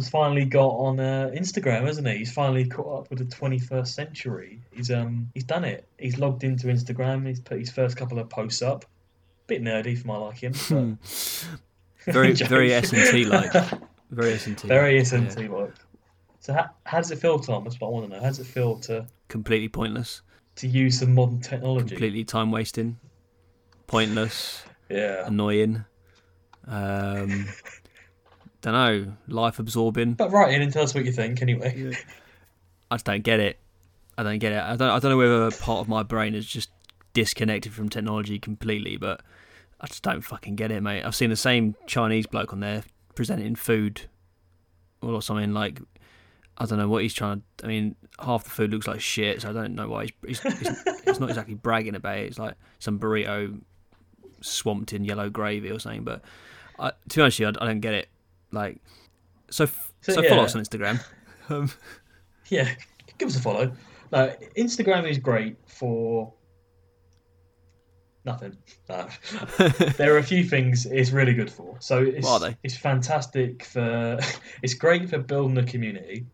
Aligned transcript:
Tom's 0.00 0.08
finally 0.08 0.46
got 0.46 0.68
on 0.70 0.98
uh, 0.98 1.30
Instagram, 1.34 1.82
hasn't 1.82 2.08
he? 2.08 2.18
He's 2.18 2.32
finally 2.32 2.64
caught 2.66 3.00
up 3.02 3.10
with 3.10 3.18
the 3.18 3.24
21st 3.36 3.86
century. 3.88 4.62
He's 4.72 4.90
um 4.90 5.30
he's 5.34 5.44
done 5.44 5.64
it. 5.64 5.86
He's 5.98 6.18
logged 6.18 6.42
into 6.42 6.68
Instagram. 6.68 7.26
He's 7.26 7.38
put 7.40 7.58
his 7.58 7.70
first 7.70 7.98
couple 7.98 8.18
of 8.18 8.30
posts 8.30 8.62
up. 8.62 8.86
Bit 9.46 9.62
nerdy 9.62 9.98
for 9.98 10.06
my 10.08 10.16
liking. 10.16 10.54
but- 10.70 11.46
Very, 12.14 12.32
very 12.32 12.72
S 12.72 12.94
and 12.94 13.02
T 13.10 13.26
like. 13.26 13.52
Very 14.10 14.32
S 14.32 14.46
and 14.46 14.56
T. 14.56 14.66
Very 14.66 14.98
SNT 15.02 15.50
like. 15.50 15.74
So 16.40 16.54
how, 16.54 16.70
how 16.84 16.96
does 16.96 17.10
it 17.10 17.18
feel, 17.18 17.38
Tom? 17.38 17.62
That's 17.64 17.78
what 17.78 17.88
I 17.88 17.90
want 17.90 18.06
to 18.06 18.16
know. 18.16 18.22
How 18.22 18.28
does 18.30 18.38
it 18.40 18.46
feel 18.46 18.78
to 18.80 19.06
Completely 19.28 19.68
pointless. 19.68 20.22
to 20.56 20.66
use 20.66 20.98
some 20.98 21.14
modern 21.14 21.40
technology? 21.42 21.90
Completely 21.90 22.24
time 22.24 22.50
wasting. 22.50 22.98
Pointless. 23.86 24.62
Yeah. 24.88 25.26
Annoying. 25.26 25.84
Um. 26.66 27.46
Don't 28.62 28.74
know. 28.74 29.12
Life 29.28 29.58
absorbing. 29.58 30.14
But 30.14 30.30
write 30.30 30.52
in 30.52 30.62
and 30.62 30.72
tell 30.72 30.82
us 30.82 30.94
what 30.94 31.04
you 31.04 31.12
think 31.12 31.40
anyway. 31.42 31.94
I 32.90 32.96
just 32.96 33.06
don't 33.06 33.22
get 33.22 33.40
it. 33.40 33.58
I 34.18 34.22
don't 34.22 34.38
get 34.38 34.52
it. 34.52 34.62
I 34.62 34.76
don't. 34.76 34.90
I 34.90 34.98
don't 34.98 35.10
know 35.10 35.16
whether 35.16 35.50
part 35.50 35.80
of 35.80 35.88
my 35.88 36.02
brain 36.02 36.34
is 36.34 36.46
just 36.46 36.70
disconnected 37.12 37.72
from 37.72 37.88
technology 37.88 38.38
completely, 38.38 38.96
but 38.96 39.22
I 39.80 39.86
just 39.86 40.02
don't 40.02 40.20
fucking 40.20 40.56
get 40.56 40.70
it, 40.70 40.82
mate. 40.82 41.04
I've 41.04 41.14
seen 41.14 41.30
the 41.30 41.36
same 41.36 41.74
Chinese 41.86 42.26
bloke 42.26 42.52
on 42.52 42.60
there 42.60 42.82
presenting 43.14 43.54
food 43.54 44.02
or 45.00 45.22
something 45.22 45.54
like. 45.54 45.80
I 46.58 46.66
don't 46.66 46.76
know 46.76 46.88
what 46.88 47.02
he's 47.02 47.14
trying 47.14 47.42
to. 47.56 47.64
I 47.64 47.68
mean, 47.68 47.96
half 48.22 48.44
the 48.44 48.50
food 48.50 48.70
looks 48.70 48.86
like 48.86 49.00
shit, 49.00 49.40
so 49.40 49.48
I 49.48 49.52
don't 49.54 49.74
know 49.74 49.88
why 49.88 50.08
he's. 50.26 50.40
He's, 50.40 50.58
he's, 50.58 50.84
he's 51.06 51.20
not 51.20 51.30
exactly 51.30 51.54
bragging 51.54 51.94
about 51.94 52.18
it. 52.18 52.26
It's 52.26 52.38
like 52.38 52.54
some 52.78 52.98
burrito 52.98 53.58
swamped 54.42 54.92
in 54.92 55.04
yellow 55.04 55.30
gravy 55.30 55.70
or 55.70 55.78
something. 55.78 56.04
But 56.04 56.22
I, 56.78 56.90
to 56.90 57.16
be 57.16 57.22
honest, 57.22 57.40
with 57.40 57.54
you, 57.54 57.58
I, 57.58 57.64
I 57.64 57.66
don't 57.68 57.80
get 57.80 57.94
it. 57.94 58.10
Like, 58.52 58.80
so 59.50 59.66
so, 60.00 60.12
So, 60.14 60.22
follow 60.28 60.44
us 60.44 60.54
on 60.54 60.62
Instagram. 60.62 61.02
Um, 61.50 61.68
Yeah, 62.48 62.68
give 63.18 63.28
us 63.28 63.36
a 63.36 63.40
follow. 63.42 63.72
No, 64.12 64.32
Instagram 64.56 65.08
is 65.10 65.18
great 65.18 65.56
for 65.66 66.32
nothing. 68.24 68.56
No. 68.88 69.08
there 69.96 70.14
are 70.14 70.18
a 70.18 70.22
few 70.22 70.44
things 70.44 70.86
it's 70.86 71.10
really 71.10 71.34
good 71.34 71.50
for. 71.50 71.76
So 71.80 72.02
it's 72.02 72.24
What 72.26 72.42
are 72.42 72.50
they? 72.50 72.56
it's 72.62 72.76
fantastic 72.76 73.64
for 73.64 74.18
it's 74.62 74.74
great 74.74 75.08
for 75.10 75.18
building 75.18 75.58
a 75.58 75.64
community. 75.64 76.26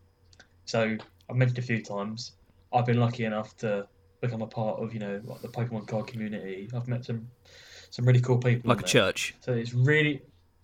So 0.65 0.97
I've 1.29 1.35
mentioned 1.35 1.59
a 1.59 1.61
few 1.63 1.81
times. 1.81 2.33
I've 2.73 2.85
been 2.85 2.99
lucky 2.99 3.25
enough 3.25 3.55
to 3.57 3.87
become 4.21 4.41
a 4.41 4.47
part 4.47 4.79
of, 4.79 4.93
you 4.93 4.99
know, 4.99 5.21
like 5.23 5.41
the 5.41 5.47
Pokemon 5.47 5.87
card 5.87 6.07
community. 6.07 6.69
I've 6.75 6.87
met 6.87 7.05
some 7.05 7.27
some 7.89 8.05
really 8.05 8.21
cool 8.21 8.37
people. 8.37 8.69
like 8.69 8.79
a 8.79 8.81
there. 8.81 8.87
church. 8.89 9.33
So 9.39 9.53
it's 9.53 9.73
really 9.73 10.21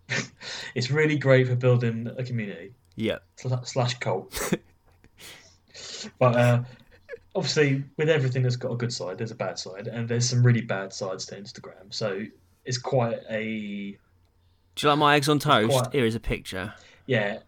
it's 0.76 0.92
really 0.92 1.18
great 1.18 1.48
for 1.48 1.56
building 1.56 2.10
a 2.18 2.24
community 2.24 2.74
Yeah. 2.96 3.20
slash 3.64 3.98
cult. 4.00 4.54
but 6.20 6.36
uh, 6.36 6.64
obviously, 7.36 7.84
with 7.98 8.10
everything 8.10 8.44
that's 8.44 8.56
got 8.56 8.72
a 8.72 8.76
good 8.76 8.94
side, 8.94 9.18
there's 9.18 9.32
a 9.32 9.36
bad 9.36 9.58
side, 9.58 9.88
and 9.88 10.08
there's 10.08 10.28
some 10.28 10.44
really 10.46 10.62
bad 10.62 10.94
sides 10.94 11.26
to 11.28 11.36
Instagram. 11.40 11.92
So 11.92 12.22
it's 12.66 12.78
quite 12.78 13.20
a 13.30 13.98
Do 14.76 14.86
you 14.86 14.90
like 14.90 14.98
my 15.00 15.16
eggs 15.16 15.30
on 15.30 15.40
toast? 15.40 15.70
quite- 15.72 15.92
Here 15.94 16.06
is 16.06 16.16
a 16.16 16.20
picture. 16.20 16.74
yeah. 17.06 17.40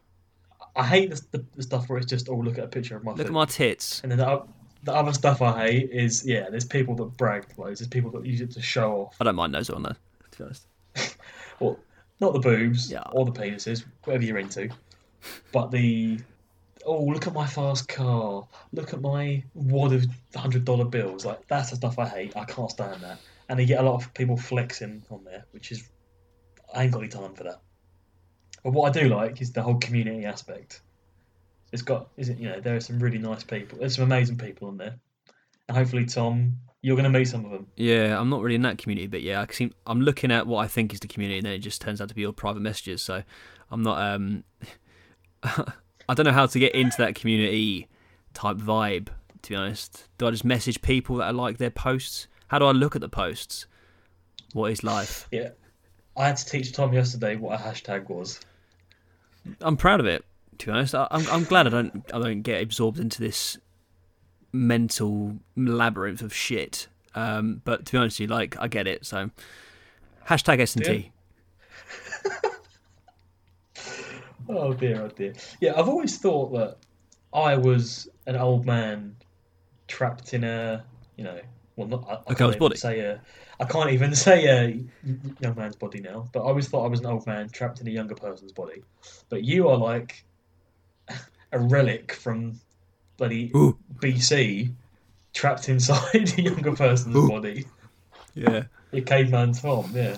I 0.77 0.85
hate 0.85 1.09
the, 1.09 1.21
the, 1.31 1.45
the 1.55 1.63
stuff 1.63 1.87
where 1.87 1.97
it's 1.99 2.05
just 2.07 2.27
oh 2.27 2.35
look 2.35 2.57
at 2.57 2.65
a 2.65 2.67
picture 2.67 2.97
of 2.97 3.03
my 3.05 3.11
Look 3.11 3.19
food. 3.19 3.27
at 3.27 3.31
my 3.31 3.45
tits. 3.45 4.01
And 4.03 4.11
then 4.11 4.17
the, 4.19 4.43
the 4.83 4.93
other 4.93 5.13
stuff 5.13 5.41
I 5.41 5.67
hate 5.67 5.89
is 5.89 6.25
yeah, 6.25 6.49
there's 6.49 6.65
people 6.65 6.95
that 6.95 7.15
brag 7.15 7.45
loads. 7.57 7.79
There's 7.79 7.87
people 7.87 8.11
that 8.11 8.25
use 8.25 8.41
it 8.41 8.51
to 8.51 8.61
show 8.61 8.91
off. 9.03 9.15
I 9.21 9.23
don't 9.23 9.35
mind 9.37 9.53
those 9.55 9.69
on 9.69 9.83
there, 9.83 9.95
to 10.31 10.37
be 10.37 10.43
honest. 10.43 10.67
Well, 11.61 11.79
not 12.19 12.33
the 12.33 12.39
boobs 12.39 12.91
Yeah. 12.91 13.03
or 13.11 13.25
the 13.25 13.31
penises, 13.31 13.85
whatever 14.03 14.23
you're 14.23 14.37
into, 14.37 14.69
but 15.51 15.71
the 15.71 16.19
oh 16.85 17.03
look 17.03 17.27
at 17.27 17.33
my 17.33 17.47
fast 17.47 17.87
car, 17.87 18.47
look 18.71 18.93
at 18.93 19.01
my 19.01 19.43
wad 19.53 19.93
of 19.93 20.05
hundred 20.35 20.65
dollar 20.65 20.85
bills. 20.85 21.25
Like 21.25 21.47
that's 21.47 21.71
the 21.71 21.75
stuff 21.77 21.99
I 21.99 22.07
hate. 22.07 22.37
I 22.37 22.45
can't 22.45 22.69
stand 22.71 23.01
that. 23.01 23.19
And 23.49 23.59
you 23.59 23.65
get 23.65 23.79
a 23.79 23.83
lot 23.83 23.95
of 23.95 24.13
people 24.13 24.37
flexing 24.37 25.03
on 25.09 25.23
there, 25.23 25.45
which 25.51 25.71
is 25.71 25.89
I 26.73 26.83
ain't 26.83 26.91
got 26.91 26.99
any 26.99 27.09
time 27.09 27.33
for 27.33 27.43
that. 27.43 27.61
But 28.63 28.73
what 28.73 28.95
I 28.95 28.99
do 29.01 29.09
like 29.09 29.41
is 29.41 29.51
the 29.51 29.61
whole 29.61 29.75
community 29.75 30.25
aspect. 30.25 30.81
It's 31.71 31.81
got 31.81 32.09
is 32.17 32.29
it 32.29 32.37
you 32.39 32.49
know 32.49 32.59
there 32.59 32.75
are 32.75 32.79
some 32.79 32.99
really 32.99 33.17
nice 33.19 33.43
people. 33.43 33.79
There's 33.79 33.95
some 33.95 34.05
amazing 34.05 34.37
people 34.37 34.67
on 34.69 34.77
there, 34.77 34.95
and 35.67 35.77
hopefully 35.77 36.05
Tom, 36.05 36.57
you're 36.85 36.95
going 36.95 37.11
to 37.11 37.17
meet 37.17 37.25
some 37.25 37.43
of 37.45 37.49
them. 37.49 37.65
Yeah, 37.77 38.19
I'm 38.19 38.29
not 38.29 38.43
really 38.43 38.53
in 38.53 38.61
that 38.61 38.77
community, 38.77 39.07
but 39.07 39.23
yeah, 39.23 39.41
I 39.41 39.51
seem, 39.51 39.73
I'm 39.87 40.01
looking 40.01 40.29
at 40.29 40.45
what 40.45 40.59
I 40.59 40.67
think 40.67 40.93
is 40.93 40.99
the 40.99 41.07
community, 41.07 41.39
and 41.39 41.47
then 41.47 41.53
it 41.53 41.57
just 41.57 41.81
turns 41.81 41.99
out 41.99 42.09
to 42.09 42.13
be 42.13 42.23
all 42.23 42.31
private 42.31 42.59
messages. 42.59 43.01
So 43.01 43.23
I'm 43.71 43.81
not. 43.81 43.99
um 43.99 44.43
I 45.43 46.13
don't 46.13 46.27
know 46.27 46.31
how 46.31 46.45
to 46.45 46.59
get 46.59 46.75
into 46.75 46.97
that 46.99 47.15
community 47.15 47.87
type 48.35 48.57
vibe. 48.57 49.07
To 49.41 49.49
be 49.49 49.55
honest, 49.55 50.07
do 50.19 50.27
I 50.27 50.29
just 50.29 50.45
message 50.45 50.79
people 50.83 51.15
that 51.15 51.23
I 51.23 51.31
like 51.31 51.57
their 51.57 51.71
posts? 51.71 52.27
How 52.49 52.59
do 52.59 52.65
I 52.65 52.71
look 52.71 52.95
at 52.95 53.01
the 53.01 53.09
posts? 53.09 53.65
What 54.53 54.71
is 54.71 54.83
life? 54.83 55.27
Yeah, 55.31 55.49
I 56.15 56.27
had 56.27 56.37
to 56.37 56.45
teach 56.45 56.71
Tom 56.71 56.93
yesterday 56.93 57.35
what 57.35 57.59
a 57.59 57.63
hashtag 57.63 58.09
was. 58.09 58.39
I'm 59.59 59.75
proud 59.75 59.99
of 59.99 60.05
it. 60.05 60.23
To 60.59 60.67
be 60.67 60.71
honest, 60.71 60.93
I, 60.93 61.07
I'm 61.09 61.25
I'm 61.31 61.43
glad 61.45 61.65
I 61.65 61.71
don't 61.71 62.05
I 62.13 62.19
don't 62.19 62.43
get 62.43 62.61
absorbed 62.61 62.99
into 62.99 63.21
this 63.21 63.57
mental 64.55 65.35
labyrinth 65.55 66.21
of 66.21 66.33
shit. 66.33 66.87
Um, 67.13 67.61
but 67.63 67.85
to 67.85 67.91
be 67.91 67.97
honest, 67.97 68.19
you 68.19 68.27
like 68.27 68.57
I 68.59 68.67
get 68.67 68.87
it. 68.87 69.05
So 69.05 69.29
hashtag 70.27 70.59
S 70.59 70.75
and 70.75 70.85
T. 70.85 71.11
Oh 74.47 74.73
dear, 74.73 75.01
oh 75.01 75.07
dear. 75.09 75.33
Yeah, 75.59 75.73
I've 75.75 75.89
always 75.89 76.17
thought 76.17 76.51
that 76.53 76.77
I 77.33 77.55
was 77.55 78.07
an 78.27 78.35
old 78.35 78.65
man 78.65 79.15
trapped 79.87 80.33
in 80.33 80.43
a, 80.43 80.83
you 81.17 81.23
know, 81.23 81.39
well, 81.75 81.87
not 81.87 82.23
I, 82.27 82.31
I 82.31 82.33
girl's 82.35 82.55
body. 82.55 82.77
say 82.77 82.99
a, 82.99 83.21
I 83.59 83.65
can't 83.65 83.91
even 83.91 84.13
say 84.27 84.45
a 84.45 84.67
young 85.39 85.55
man's 85.55 85.75
body 85.75 85.99
now. 85.99 86.29
But 86.31 86.41
I 86.41 86.43
always 86.43 86.67
thought 86.67 86.85
I 86.85 86.87
was 86.87 86.99
an 86.99 87.07
old 87.07 87.25
man 87.25 87.49
trapped 87.49 87.81
in 87.81 87.87
a 87.87 87.91
younger 87.91 88.15
person's 88.15 88.51
body. 88.51 88.83
But 89.29 89.43
you 89.43 89.67
are 89.67 89.77
like 89.77 90.23
a 91.51 91.59
relic 91.59 92.13
from 92.13 92.59
bloody 93.17 93.51
Ooh. 93.55 93.77
BC, 93.99 94.71
trapped 95.33 95.69
inside 95.69 96.33
a 96.37 96.41
younger 96.41 96.75
person's 96.75 97.15
Ooh. 97.15 97.29
body. 97.29 97.65
Yeah. 98.33 98.63
You're 98.91 99.03
caveman 99.03 99.53
Tom, 99.53 99.89
yeah. 99.93 100.17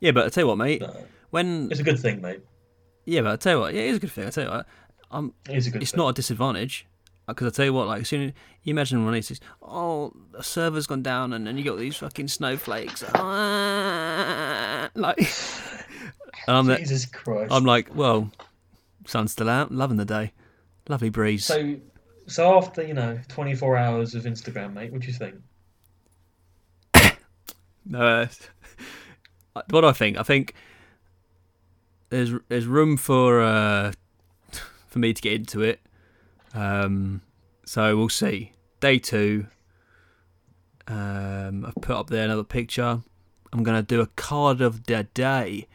Yeah, 0.00 0.12
but 0.12 0.26
I 0.26 0.28
tell 0.28 0.42
you 0.44 0.48
what, 0.48 0.58
mate. 0.58 0.80
No, 0.80 0.94
When 1.30 1.68
it's 1.70 1.80
a 1.80 1.84
good 1.84 1.98
thing, 1.98 2.20
mate. 2.20 2.40
yeah, 3.04 3.22
but 3.22 3.32
I 3.32 3.36
tell 3.36 3.54
you 3.56 3.60
what, 3.60 3.74
yeah, 3.74 3.82
it 3.82 3.90
is 3.90 3.96
a 3.96 4.00
good 4.00 4.12
thing. 4.12 4.26
I 4.26 4.30
tell 4.30 4.44
you 4.44 4.50
what, 4.50 4.66
um, 5.10 5.34
It 5.48 5.56
is 5.56 5.66
a 5.66 5.70
good 5.70 5.82
it's 5.82 5.90
thing. 5.92 5.98
not 5.98 6.08
a 6.08 6.12
disadvantage 6.12 6.86
because 7.26 7.46
I 7.46 7.50
tell 7.50 7.64
you 7.66 7.72
what, 7.74 7.86
like 7.88 8.02
as 8.02 8.08
soon 8.08 8.22
as 8.28 8.32
you 8.62 8.70
imagine 8.70 9.04
when 9.04 9.14
it's 9.14 9.32
oh, 9.62 10.12
the 10.32 10.42
server's 10.42 10.86
gone 10.86 11.02
down 11.02 11.32
and 11.32 11.46
then 11.46 11.58
you 11.58 11.64
got 11.64 11.78
these 11.78 11.96
fucking 11.96 12.28
snowflakes, 12.28 13.04
ah, 13.14 14.88
like, 14.94 15.18
and 16.46 16.56
I'm 16.56 16.66
there, 16.66 16.78
Jesus 16.78 17.06
Christ. 17.06 17.52
I'm 17.52 17.64
like, 17.64 17.94
well, 17.94 18.30
sun's 19.06 19.32
still 19.32 19.48
out, 19.48 19.72
loving 19.72 19.96
the 19.96 20.04
day, 20.04 20.32
lovely 20.88 21.10
breeze. 21.10 21.44
So, 21.44 21.76
so 22.28 22.56
after 22.56 22.82
you 22.82 22.94
know 22.94 23.18
24 23.28 23.76
hours 23.76 24.14
of 24.14 24.24
Instagram, 24.24 24.74
mate, 24.74 24.92
what 24.92 25.02
do 25.02 25.08
you 25.08 25.12
think? 25.12 25.36
No, 27.90 28.00
uh, 28.00 28.26
what 29.70 29.80
do 29.80 29.86
I 29.86 29.92
think? 29.92 30.18
I 30.18 30.22
think 30.22 30.52
there's 32.10 32.32
there's 32.48 32.66
room 32.66 32.98
for 32.98 33.40
uh, 33.40 33.92
for 34.86 34.98
me 34.98 35.14
to 35.14 35.22
get 35.22 35.32
into 35.32 35.62
it. 35.62 35.80
Um, 36.52 37.22
so 37.64 37.96
we'll 37.96 38.10
see. 38.10 38.52
Day 38.80 38.98
two. 38.98 39.46
Um, 40.86 41.64
I've 41.64 41.74
put 41.76 41.96
up 41.96 42.10
there 42.10 42.24
another 42.24 42.44
picture. 42.44 43.00
I'm 43.52 43.62
gonna 43.62 43.82
do 43.82 44.02
a 44.02 44.06
card 44.06 44.60
of 44.60 44.84
the 44.84 45.04
day 45.14 45.66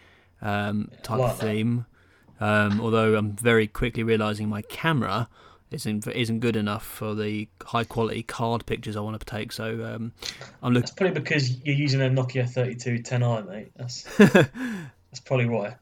um, 0.42 0.92
type 1.02 1.20
like 1.20 1.38
theme. 1.38 1.86
Um, 2.40 2.82
although 2.82 3.16
I'm 3.16 3.36
very 3.36 3.68
quickly 3.68 4.04
realizing 4.04 4.50
my 4.50 4.62
camera 4.64 5.30
isn't 5.74 6.08
isn't 6.08 6.40
good 6.40 6.56
enough 6.56 6.86
for 6.86 7.16
the 7.16 7.48
high 7.66 7.84
quality 7.84 8.24
card 8.24 8.66
pictures 8.66 8.96
I 8.96 9.02
want 9.02 9.20
to 9.20 9.26
take. 9.26 9.52
So 9.52 9.84
um, 9.86 10.14
I'm 10.62 10.74
looking. 10.74 10.82
That's 10.82 10.92
probably 10.92 11.20
because 11.20 11.62
you're 11.64 11.76
using 11.76 12.02
a 12.02 12.06
Nokia 12.06 12.44
3210i, 12.44 13.48
mate. 13.48 13.72
That's 13.76 14.04
that's 14.18 15.20
probably 15.24 15.48
why. 15.48 15.76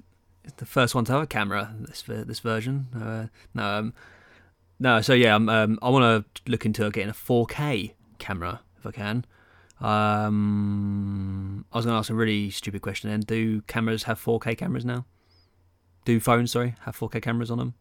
It's 0.43 0.53
the 0.55 0.65
first 0.65 0.95
one 0.95 1.05
to 1.05 1.11
have 1.13 1.21
a 1.21 1.27
camera 1.27 1.75
this 1.79 2.03
this 2.03 2.39
version. 2.39 2.87
Uh, 2.95 3.27
no, 3.53 3.63
um, 3.63 3.93
no. 4.79 5.01
So 5.01 5.13
yeah, 5.13 5.35
um, 5.35 5.49
um, 5.49 5.79
I 5.81 5.89
want 5.89 6.25
to 6.25 6.51
look 6.51 6.65
into 6.65 6.89
getting 6.89 7.09
a 7.09 7.13
4K 7.13 7.93
camera 8.17 8.61
if 8.79 8.85
I 8.85 8.91
can. 8.91 9.25
Um, 9.79 11.65
I 11.71 11.77
was 11.77 11.85
going 11.85 11.95
to 11.95 11.97
ask 11.97 12.09
a 12.09 12.13
really 12.13 12.51
stupid 12.51 12.81
question. 12.81 13.09
Then, 13.09 13.21
do 13.21 13.61
cameras 13.63 14.03
have 14.03 14.23
4K 14.23 14.57
cameras 14.57 14.85
now? 14.85 15.05
Do 16.05 16.19
phones, 16.19 16.51
sorry, 16.51 16.75
have 16.81 16.97
4K 16.97 17.21
cameras 17.21 17.49
on 17.51 17.57
them? 17.57 17.73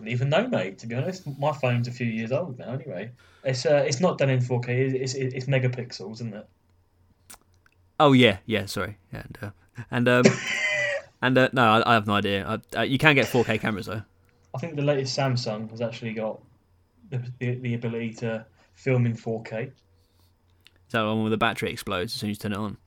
Wouldn't 0.00 0.14
even 0.14 0.30
know, 0.30 0.48
mate. 0.48 0.78
To 0.78 0.86
be 0.86 0.94
honest, 0.94 1.26
my 1.38 1.52
phone's 1.52 1.86
a 1.86 1.90
few 1.90 2.06
years 2.06 2.32
old 2.32 2.58
now. 2.58 2.72
Anyway, 2.72 3.10
it's 3.44 3.66
uh, 3.66 3.84
it's 3.86 4.00
not 4.00 4.16
done 4.16 4.30
in 4.30 4.38
4K. 4.38 4.94
It's 4.94 5.12
it's, 5.12 5.34
it's 5.34 5.44
megapixels, 5.44 6.12
isn't 6.12 6.32
it? 6.32 6.48
Oh 7.98 8.12
yeah, 8.12 8.38
yeah. 8.46 8.64
Sorry, 8.64 8.96
yeah, 9.12 9.24
and 9.26 9.38
uh, 9.42 9.50
and 9.90 10.08
um, 10.08 10.24
and 11.20 11.36
uh, 11.36 11.50
no, 11.52 11.62
I, 11.64 11.90
I 11.90 11.92
have 11.92 12.06
no 12.06 12.14
idea. 12.14 12.46
I, 12.46 12.78
uh, 12.78 12.82
you 12.82 12.96
can 12.96 13.14
get 13.14 13.26
4K 13.26 13.60
cameras 13.60 13.84
though. 13.84 14.00
I 14.54 14.58
think 14.58 14.76
the 14.76 14.82
latest 14.82 15.18
Samsung 15.18 15.70
has 15.70 15.82
actually 15.82 16.14
got 16.14 16.40
the, 17.10 17.22
the, 17.38 17.56
the 17.56 17.74
ability 17.74 18.14
to 18.14 18.46
film 18.72 19.04
in 19.04 19.14
4K. 19.14 19.66
Is 19.66 19.72
that 20.92 21.02
the 21.02 21.08
one 21.08 21.20
where 21.20 21.30
the 21.30 21.36
battery 21.36 21.70
explodes 21.70 22.14
as 22.14 22.20
soon 22.20 22.30
as 22.30 22.38
you 22.38 22.40
turn 22.40 22.52
it 22.52 22.58
on? 22.58 22.78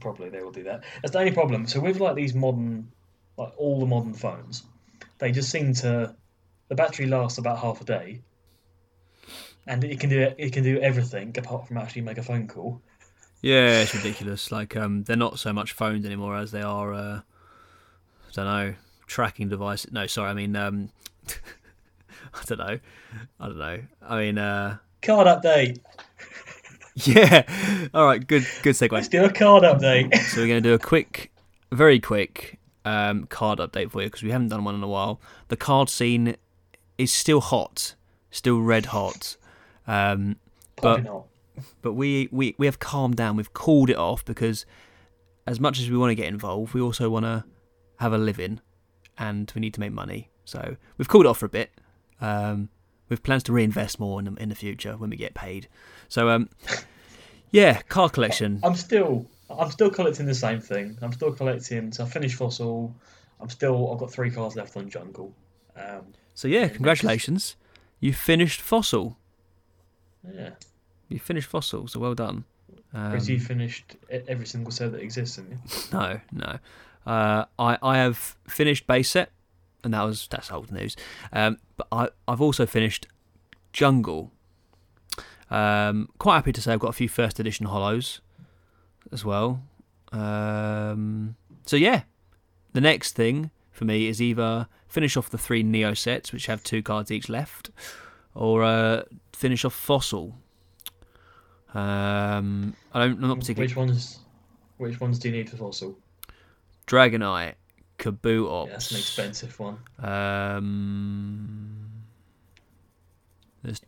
Probably 0.00 0.30
they 0.30 0.40
will 0.40 0.50
do 0.50 0.62
that. 0.62 0.82
That's 1.02 1.12
the 1.12 1.18
only 1.18 1.32
problem. 1.32 1.66
So 1.66 1.78
with 1.78 2.00
like 2.00 2.16
these 2.16 2.32
modern, 2.32 2.90
like 3.36 3.52
all 3.58 3.78
the 3.78 3.86
modern 3.86 4.14
phones, 4.14 4.62
they 5.18 5.32
just 5.32 5.50
seem 5.50 5.72
to 5.74 6.14
the 6.68 6.74
battery 6.74 7.06
lasts 7.06 7.38
about 7.38 7.58
half 7.58 7.80
a 7.80 7.84
day, 7.84 8.20
and 9.66 9.84
it 9.84 10.00
can 10.00 10.10
do 10.10 10.32
it 10.36 10.52
can 10.52 10.62
do 10.62 10.78
everything 10.80 11.36
apart 11.38 11.66
from 11.66 11.78
actually 11.78 12.02
make 12.02 12.18
a 12.18 12.22
phone 12.22 12.46
call. 12.46 12.80
Yeah, 13.42 13.82
it's 13.82 13.94
ridiculous. 13.94 14.50
Like 14.50 14.76
um, 14.76 15.04
they're 15.04 15.16
not 15.16 15.38
so 15.38 15.52
much 15.52 15.72
phones 15.72 16.04
anymore 16.04 16.36
as 16.36 16.50
they 16.50 16.62
are. 16.62 16.92
Uh, 16.92 17.20
I 17.20 18.32
don't 18.32 18.46
know 18.46 18.74
tracking 19.06 19.48
devices. 19.48 19.92
No, 19.92 20.06
sorry, 20.06 20.30
I 20.30 20.34
mean 20.34 20.56
um, 20.56 20.90
I 22.34 22.44
don't 22.44 22.58
know. 22.58 22.78
I 23.40 23.46
don't 23.46 23.58
know. 23.58 23.80
I 24.02 24.18
mean, 24.18 24.38
uh, 24.38 24.78
Card 25.02 25.26
update. 25.26 25.78
yeah. 26.96 27.88
All 27.94 28.04
right, 28.04 28.26
good, 28.26 28.46
good 28.62 28.74
segue. 28.74 28.92
Let's 28.92 29.08
do 29.08 29.24
a 29.24 29.30
card 29.30 29.62
update. 29.62 30.16
So 30.16 30.40
we're 30.40 30.48
going 30.48 30.62
to 30.62 30.68
do 30.68 30.74
a 30.74 30.78
quick, 30.78 31.30
very 31.70 32.00
quick 32.00 32.55
um, 32.86 33.26
card 33.26 33.58
update 33.58 33.90
for 33.90 34.00
you 34.00 34.06
because 34.08 34.22
we 34.22 34.30
haven't 34.30 34.48
done 34.48 34.64
one 34.64 34.74
in 34.74 34.82
a 34.82 34.88
while. 34.88 35.20
The 35.48 35.56
card 35.56 35.90
scene 35.90 36.36
is 36.96 37.12
still 37.12 37.40
hot, 37.42 37.94
still 38.30 38.60
red 38.60 38.86
hot. 38.86 39.36
Um, 39.86 40.36
But- 40.80 41.04
but 41.80 41.94
we, 41.94 42.28
we, 42.30 42.54
we 42.58 42.66
have 42.66 42.78
calmed 42.78 43.16
down. 43.16 43.36
We've 43.36 43.52
called 43.54 43.88
it 43.88 43.96
off 43.96 44.22
because 44.24 44.66
as 45.46 45.58
much 45.58 45.78
as 45.80 45.90
we 45.90 45.96
want 45.96 46.10
to 46.10 46.14
get 46.14 46.26
involved, 46.26 46.74
we 46.74 46.80
also 46.82 47.08
want 47.08 47.24
to 47.24 47.44
have 47.98 48.12
a 48.12 48.18
living 48.18 48.60
and 49.16 49.50
we 49.54 49.60
need 49.60 49.72
to 49.74 49.80
make 49.80 49.92
money. 49.92 50.28
So 50.44 50.76
we've 50.98 51.08
called 51.08 51.24
it 51.24 51.28
off 51.28 51.38
for 51.38 51.46
a 51.46 51.50
bit. 51.50 51.70
Um, 52.20 52.68
with 53.08 53.22
plans 53.22 53.42
to 53.44 53.52
reinvest 53.52 53.98
more 54.00 54.18
in 54.18 54.26
the, 54.26 54.34
in 54.42 54.48
the 54.50 54.54
future 54.54 54.96
when 54.98 55.08
we 55.10 55.16
get 55.16 55.32
paid. 55.32 55.68
So 56.08 56.28
um, 56.28 56.48
yeah, 57.50 57.80
card 57.88 58.12
collection. 58.12 58.60
I'm 58.62 58.74
still 58.74 59.26
I'm 59.48 59.70
still 59.70 59.90
collecting 59.90 60.26
the 60.26 60.34
same 60.34 60.60
thing. 60.60 60.98
I'm 61.02 61.12
still 61.12 61.32
collecting. 61.32 61.92
So 61.92 62.04
I 62.04 62.08
finished 62.08 62.36
Fossil. 62.36 62.94
I'm 63.40 63.48
still. 63.50 63.92
I've 63.92 63.98
got 63.98 64.10
three 64.10 64.30
cards 64.30 64.56
left 64.56 64.76
on 64.76 64.88
Jungle. 64.90 65.32
Um, 65.76 66.06
So 66.34 66.48
yeah, 66.48 66.68
congratulations. 66.68 67.56
You 68.00 68.12
finished 68.12 68.60
Fossil. 68.60 69.16
yeah. 70.28 70.50
You 71.08 71.20
finished 71.20 71.48
Fossil, 71.48 71.86
so 71.86 72.00
well 72.00 72.14
done. 72.14 72.44
Um, 72.92 73.18
you 73.20 73.38
finished 73.38 73.96
every 74.10 74.46
single 74.46 74.72
set 74.72 74.90
that 74.92 75.00
exists, 75.00 75.38
you. 75.38 75.58
no, 75.92 76.20
no. 76.32 76.58
Uh, 77.06 77.44
I 77.58 77.78
I 77.82 77.98
have 77.98 78.36
finished 78.48 78.86
base 78.86 79.10
set, 79.10 79.30
and 79.84 79.94
that 79.94 80.02
was 80.02 80.26
that's 80.28 80.50
old 80.50 80.72
news. 80.72 80.96
Um, 81.32 81.58
but 81.76 81.86
I 81.92 82.08
I've 82.26 82.40
also 82.40 82.66
finished 82.66 83.06
Jungle. 83.72 84.32
Um, 85.48 86.08
quite 86.18 86.36
happy 86.36 86.52
to 86.52 86.60
say 86.60 86.72
I've 86.72 86.80
got 86.80 86.88
a 86.88 86.92
few 86.94 87.08
first 87.08 87.38
edition 87.38 87.66
hollows 87.66 88.20
as 89.12 89.24
well. 89.24 89.62
Um, 90.12 91.36
so 91.64 91.76
yeah, 91.76 92.02
the 92.72 92.80
next 92.80 93.12
thing 93.14 93.50
for 93.70 93.84
me 93.84 94.06
is 94.08 94.20
either 94.22 94.68
finish 94.88 95.16
off 95.16 95.28
the 95.30 95.38
three 95.38 95.62
Neo 95.62 95.94
sets, 95.94 96.32
which 96.32 96.46
have 96.46 96.62
two 96.62 96.82
cards 96.82 97.10
each 97.10 97.28
left, 97.28 97.70
or 98.34 98.62
uh, 98.64 99.02
finish 99.32 99.64
off 99.64 99.74
Fossil. 99.74 100.34
Um, 101.74 102.74
I 102.94 103.00
don't, 103.00 103.22
I'm 103.22 103.28
not 103.28 103.40
particularly 103.40 103.68
which 103.68 103.76
ones? 103.76 104.18
Which 104.78 105.00
ones 105.00 105.18
do 105.18 105.28
you 105.28 105.36
need 105.36 105.50
for 105.50 105.56
Fossil? 105.56 105.98
Dragonite, 106.86 107.54
Kabutops. 107.98 108.66
Yeah, 108.66 108.72
that's 108.72 108.90
an 108.92 108.96
expensive 108.98 109.58
one. 109.58 109.78
Um, 109.98 111.90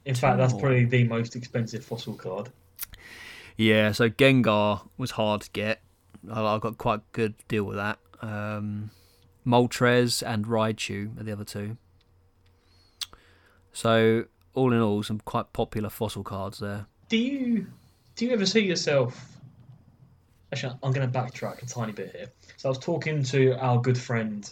In 0.04 0.14
fact, 0.14 0.38
that's 0.38 0.52
more. 0.52 0.60
probably 0.60 0.84
the 0.84 1.04
most 1.04 1.36
expensive 1.36 1.84
Fossil 1.84 2.14
card. 2.14 2.50
Yeah. 3.58 3.92
So 3.92 4.08
Gengar 4.08 4.88
was 4.96 5.10
hard 5.10 5.42
to 5.42 5.50
get. 5.50 5.82
I 6.32 6.40
I 6.40 6.58
got 6.58 6.78
quite 6.78 7.00
a 7.00 7.02
good 7.12 7.34
deal 7.48 7.64
with 7.64 7.76
that. 7.76 7.98
Um, 8.22 8.90
Moltres 9.46 10.22
and 10.26 10.46
Raichu 10.46 11.20
are 11.20 11.24
the 11.24 11.32
other 11.32 11.44
two. 11.44 11.76
So 13.72 14.24
all 14.54 14.72
in 14.72 14.80
all, 14.80 15.02
some 15.02 15.20
quite 15.20 15.52
popular 15.52 15.90
fossil 15.90 16.24
cards 16.24 16.58
there. 16.58 16.86
Do 17.08 17.16
you 17.16 17.66
do 18.16 18.26
you 18.26 18.32
ever 18.32 18.46
see 18.46 18.60
yourself? 18.60 19.36
Actually, 20.52 20.74
I'm 20.82 20.92
going 20.92 21.10
to 21.10 21.18
backtrack 21.18 21.62
a 21.62 21.66
tiny 21.66 21.92
bit 21.92 22.16
here. 22.16 22.26
So 22.56 22.68
I 22.68 22.70
was 22.70 22.78
talking 22.78 23.22
to 23.24 23.52
our 23.58 23.80
good 23.80 23.98
friend 23.98 24.50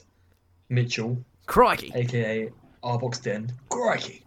Mitchell, 0.69 1.25
Crikey! 1.47 1.91
aka 1.95 2.51
Arbox 2.85 3.23
Den. 3.23 3.51
Crikey! 3.71 4.23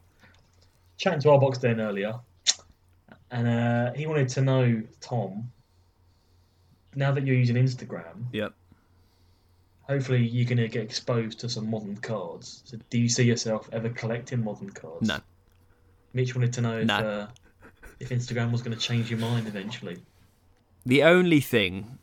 Chatting 0.97 1.21
to 1.21 1.29
Arbox 1.29 1.61
Den 1.61 1.79
earlier, 1.79 2.15
and 3.31 3.47
uh, 3.47 3.93
he 3.93 4.07
wanted 4.07 4.29
to 4.29 4.41
know, 4.41 4.81
Tom. 5.01 5.51
Now 6.95 7.11
that 7.11 7.25
you're 7.25 7.35
using 7.35 7.55
Instagram, 7.55 8.25
Yep. 8.33 8.53
hopefully 9.81 10.25
you're 10.25 10.45
going 10.47 10.57
to 10.57 10.67
get 10.67 10.83
exposed 10.83 11.39
to 11.41 11.49
some 11.49 11.69
modern 11.69 11.97
cards. 11.97 12.61
So 12.65 12.77
do 12.89 12.97
you 12.97 13.07
see 13.07 13.23
yourself 13.23 13.69
ever 13.71 13.89
collecting 13.89 14.43
modern 14.43 14.71
cards? 14.71 15.07
No. 15.07 15.19
Mitch 16.13 16.35
wanted 16.35 16.53
to 16.53 16.61
know 16.61 16.79
if, 16.79 16.89
uh, 16.89 17.27
if 17.99 18.09
Instagram 18.09 18.51
was 18.51 18.63
going 18.63 18.75
to 18.75 18.81
change 18.81 19.11
your 19.11 19.19
mind 19.19 19.47
eventually. 19.47 19.97
The 20.85 21.03
only 21.03 21.39
thing 21.39 21.99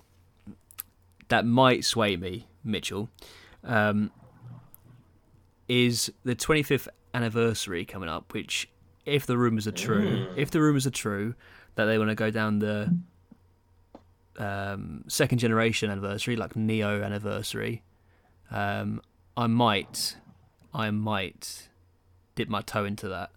that 1.29 1.45
might 1.45 1.85
sway 1.85 2.17
me, 2.17 2.47
Mitchell, 2.63 3.09
um, 3.65 4.13
is 5.69 6.13
the 6.25 6.37
25th 6.37 6.87
anniversary 7.13 7.85
coming 7.85 8.09
up. 8.09 8.33
Which, 8.33 8.69
if 9.07 9.25
the 9.27 9.39
rumors 9.39 9.67
are 9.67 9.73
true, 9.73 10.27
Mm. 10.27 10.37
if 10.37 10.51
the 10.51 10.61
rumors 10.61 10.87
are 10.87 10.91
true 10.91 11.35
that 11.77 11.87
they 11.87 11.97
want 11.99 12.11
to 12.11 12.15
go 12.15 12.31
down 12.31 12.59
the 12.59 12.95
um, 14.39 15.05
second 15.09 15.39
generation 15.39 15.91
anniversary, 15.91 16.37
like 16.37 16.57
Neo 16.57 17.03
anniversary, 17.03 17.83
um, 18.51 19.01
I 19.37 19.47
might, 19.47 20.17
I 20.75 20.91
might 20.91 21.69
dip 22.35 22.49
my 22.49 22.61
toe 22.63 22.85
into 22.85 23.09
that. 23.09 23.31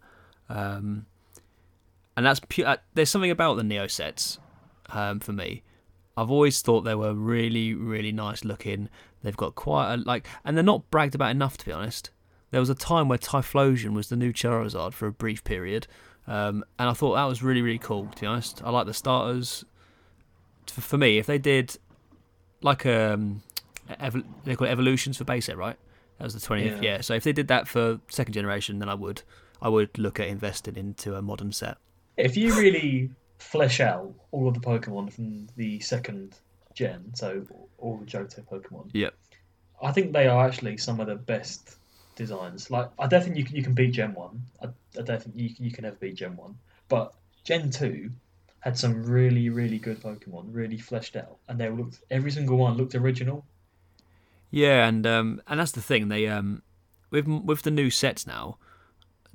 Um, 0.49 1.05
and 2.17 2.25
that's 2.25 2.41
pure. 2.49 2.67
Uh, 2.67 2.77
there's 2.95 3.09
something 3.09 3.31
about 3.31 3.55
the 3.55 3.63
Neo 3.63 3.87
sets 3.87 4.39
um, 4.89 5.19
for 5.19 5.31
me. 5.31 5.63
I've 6.17 6.29
always 6.31 6.61
thought 6.61 6.81
they 6.81 6.95
were 6.95 7.13
really, 7.13 7.73
really 7.73 8.11
nice 8.11 8.43
looking. 8.43 8.89
They've 9.23 9.37
got 9.37 9.55
quite 9.55 9.93
a 9.93 9.97
like, 9.97 10.27
and 10.43 10.57
they're 10.57 10.63
not 10.63 10.89
bragged 10.91 11.15
about 11.15 11.31
enough, 11.31 11.57
to 11.57 11.65
be 11.65 11.71
honest. 11.71 12.09
There 12.51 12.59
was 12.59 12.69
a 12.69 12.75
time 12.75 13.07
where 13.07 13.17
Typhlosion 13.19 13.93
was 13.93 14.09
the 14.09 14.15
new 14.15 14.33
Charizard 14.33 14.93
for 14.93 15.07
a 15.07 15.11
brief 15.11 15.43
period, 15.43 15.87
um, 16.27 16.63
and 16.77 16.89
I 16.89 16.93
thought 16.93 17.15
that 17.15 17.25
was 17.25 17.43
really, 17.43 17.61
really 17.61 17.77
cool. 17.79 18.07
To 18.07 18.21
be 18.21 18.27
honest, 18.27 18.61
I 18.63 18.71
like 18.71 18.85
the 18.85 18.93
starters. 18.93 19.65
For, 20.67 20.81
for 20.81 20.97
me, 20.97 21.17
if 21.17 21.25
they 21.25 21.37
did 21.37 21.77
like 22.61 22.85
um, 22.85 23.41
ev- 23.99 24.23
they 24.45 24.55
call 24.55 24.67
it 24.67 24.71
evolutions 24.71 25.17
for 25.17 25.23
base 25.23 25.45
set, 25.45 25.57
right? 25.57 25.77
That 26.17 26.23
was 26.23 26.33
the 26.33 26.39
twentieth. 26.39 26.83
Yeah. 26.83 26.95
Yeah. 26.95 27.01
So 27.01 27.13
if 27.13 27.23
they 27.23 27.33
did 27.33 27.47
that 27.47 27.67
for 27.67 27.99
second 28.09 28.33
generation, 28.33 28.79
then 28.79 28.89
I 28.89 28.93
would, 28.93 29.21
I 29.61 29.69
would 29.69 29.97
look 29.97 30.19
at 30.19 30.27
investing 30.27 30.75
into 30.75 31.15
a 31.15 31.21
modern 31.21 31.51
set. 31.51 31.77
If 32.17 32.35
you 32.35 32.53
really 32.55 33.09
flesh 33.37 33.79
out 33.79 34.13
all 34.31 34.47
of 34.47 34.53
the 34.53 34.59
Pokemon 34.59 35.13
from 35.13 35.47
the 35.55 35.79
second 35.79 36.35
gen, 36.73 37.11
so 37.13 37.45
all 37.77 37.97
the 37.97 38.05
Johto 38.05 38.43
Pokemon, 38.45 38.89
yeah, 38.91 39.11
I 39.81 39.93
think 39.93 40.11
they 40.11 40.27
are 40.27 40.45
actually 40.45 40.77
some 40.77 40.99
of 40.99 41.07
the 41.07 41.15
best 41.15 41.77
designs. 42.19 42.69
Like, 42.69 42.89
I 42.99 43.07
don't 43.07 43.23
think 43.23 43.35
you 43.35 43.43
can, 43.43 43.55
you 43.55 43.63
can 43.63 43.73
beat 43.73 43.93
Gen 43.93 44.13
1. 44.13 44.41
I, 44.61 44.65
I 44.99 45.01
don't 45.01 45.23
think 45.23 45.35
you, 45.35 45.49
you 45.57 45.71
can 45.71 45.85
ever 45.85 45.95
beat 45.95 46.15
Gen 46.15 46.35
1. 46.35 46.55
But 46.87 47.13
Gen 47.43 47.71
2 47.71 48.11
had 48.59 48.77
some 48.77 49.03
really, 49.03 49.49
really 49.49 49.79
good 49.79 49.99
Pokemon, 50.01 50.49
really 50.51 50.77
fleshed 50.77 51.15
out. 51.15 51.37
And 51.47 51.59
they 51.59 51.69
looked, 51.69 52.01
every 52.11 52.29
single 52.29 52.57
one 52.57 52.77
looked 52.77 52.93
original. 52.93 53.45
Yeah, 54.51 54.87
and 54.87 55.05
um, 55.05 55.41
and 55.47 55.59
that's 55.59 55.73
the 55.73 55.81
thing. 55.81 56.07
They 56.07 56.27
um, 56.27 56.63
with 57.11 57.27
with 57.27 57.61
the 57.61 57.69
new 57.69 57.91
sets 57.91 58.25
now, 58.25 58.57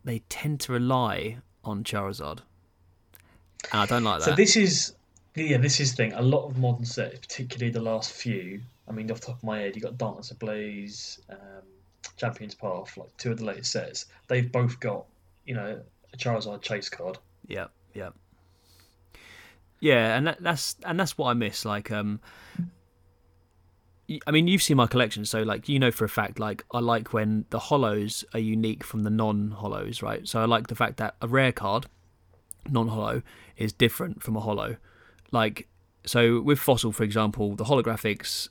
they 0.04 0.20
tend 0.28 0.58
to 0.62 0.72
rely 0.72 1.38
on 1.62 1.84
Charizard, 1.84 2.40
and 3.72 3.82
I 3.82 3.86
don't 3.86 4.02
like 4.02 4.20
that. 4.20 4.24
So 4.24 4.34
this 4.34 4.56
is, 4.56 4.94
yeah, 5.36 5.58
this 5.58 5.78
is 5.78 5.92
the 5.92 5.96
thing. 5.96 6.12
A 6.14 6.22
lot 6.22 6.46
of 6.46 6.58
modern 6.58 6.84
sets, 6.84 7.20
particularly 7.20 7.70
the 7.70 7.80
last 7.80 8.10
few, 8.10 8.60
I 8.88 8.92
mean, 8.92 9.10
off 9.10 9.20
the 9.20 9.26
top 9.28 9.36
of 9.36 9.44
my 9.44 9.60
head, 9.60 9.76
you 9.76 9.82
got 9.82 9.96
Darkness 9.96 10.30
Ablaze, 10.30 11.20
um, 11.30 11.38
Champions 12.16 12.54
Path, 12.54 12.96
like 12.96 13.16
two 13.16 13.32
of 13.32 13.38
the 13.38 13.44
latest 13.44 13.72
sets. 13.72 14.06
They've 14.28 14.50
both 14.50 14.80
got, 14.80 15.04
you 15.44 15.54
know, 15.54 15.80
a 16.12 16.16
Charizard 16.16 16.62
chase 16.62 16.88
card. 16.88 17.18
Yeah, 17.46 17.66
yeah, 17.94 18.10
yeah, 19.84 20.16
and 20.16 20.26
that, 20.28 20.42
that's 20.42 20.76
and 20.86 20.98
that's 20.98 21.18
what 21.18 21.28
I 21.28 21.34
miss. 21.34 21.66
Like, 21.66 21.90
um, 21.90 22.20
I 24.26 24.30
mean, 24.30 24.48
you've 24.48 24.62
seen 24.62 24.78
my 24.78 24.86
collection, 24.86 25.26
so 25.26 25.42
like 25.42 25.68
you 25.68 25.78
know 25.78 25.90
for 25.90 26.06
a 26.06 26.08
fact, 26.08 26.38
like 26.38 26.64
I 26.72 26.78
like 26.78 27.12
when 27.12 27.44
the 27.50 27.58
hollows 27.58 28.24
are 28.32 28.40
unique 28.40 28.82
from 28.82 29.02
the 29.02 29.10
non-hollows, 29.10 30.00
right? 30.00 30.26
So 30.26 30.40
I 30.40 30.46
like 30.46 30.68
the 30.68 30.74
fact 30.74 30.96
that 30.96 31.16
a 31.20 31.28
rare 31.28 31.52
card, 31.52 31.84
non-hollow, 32.66 33.20
is 33.58 33.74
different 33.74 34.22
from 34.22 34.36
a 34.36 34.40
hollow. 34.40 34.76
Like, 35.32 35.68
so 36.06 36.40
with 36.40 36.58
fossil, 36.58 36.92
for 36.92 37.02
example, 37.02 37.54
the 37.54 37.64
holographics 37.64 38.48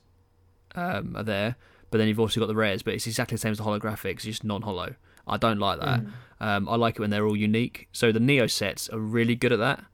um, 0.76 1.16
are 1.16 1.24
there, 1.24 1.56
but 1.94 1.98
then 1.98 2.08
you've 2.08 2.18
also 2.18 2.40
got 2.40 2.46
the 2.46 2.56
rares, 2.56 2.82
but 2.82 2.92
it's 2.92 3.06
exactly 3.06 3.36
the 3.36 3.40
same 3.40 3.52
as 3.52 3.58
the 3.58 3.62
holographics, 3.62 4.22
just 4.22 4.42
non-hollow. 4.42 4.96
I 5.28 5.36
don't 5.36 5.60
like 5.60 5.78
that. 5.78 6.00
Mm. 6.00 6.10
Um, 6.40 6.68
I 6.68 6.74
like 6.74 6.96
it 6.96 6.98
when 6.98 7.10
they're 7.10 7.24
all 7.24 7.36
unique. 7.36 7.86
So 7.92 8.10
the 8.10 8.18
Neo 8.18 8.48
sets 8.48 8.88
are 8.88 8.98
really 8.98 9.36
good 9.36 9.52
at 9.52 9.60
that. 9.60 9.84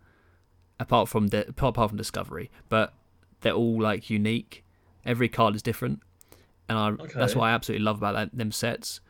Apart 0.78 1.10
from 1.10 1.28
the 1.28 1.46
apart 1.46 1.90
from 1.90 1.98
Discovery, 1.98 2.50
but 2.70 2.94
they're 3.42 3.52
all 3.52 3.82
like 3.82 4.08
unique. 4.08 4.64
Every 5.04 5.28
card 5.28 5.54
is 5.54 5.60
different, 5.62 6.00
and 6.70 6.78
I 6.78 6.90
that's 6.92 7.32
Okay. 7.32 7.38
what 7.38 7.48
I 7.48 7.50
absolutely 7.50 7.84
love 7.84 7.98
about 7.98 8.14
that, 8.14 8.34
them 8.34 8.50
sets, 8.50 9.02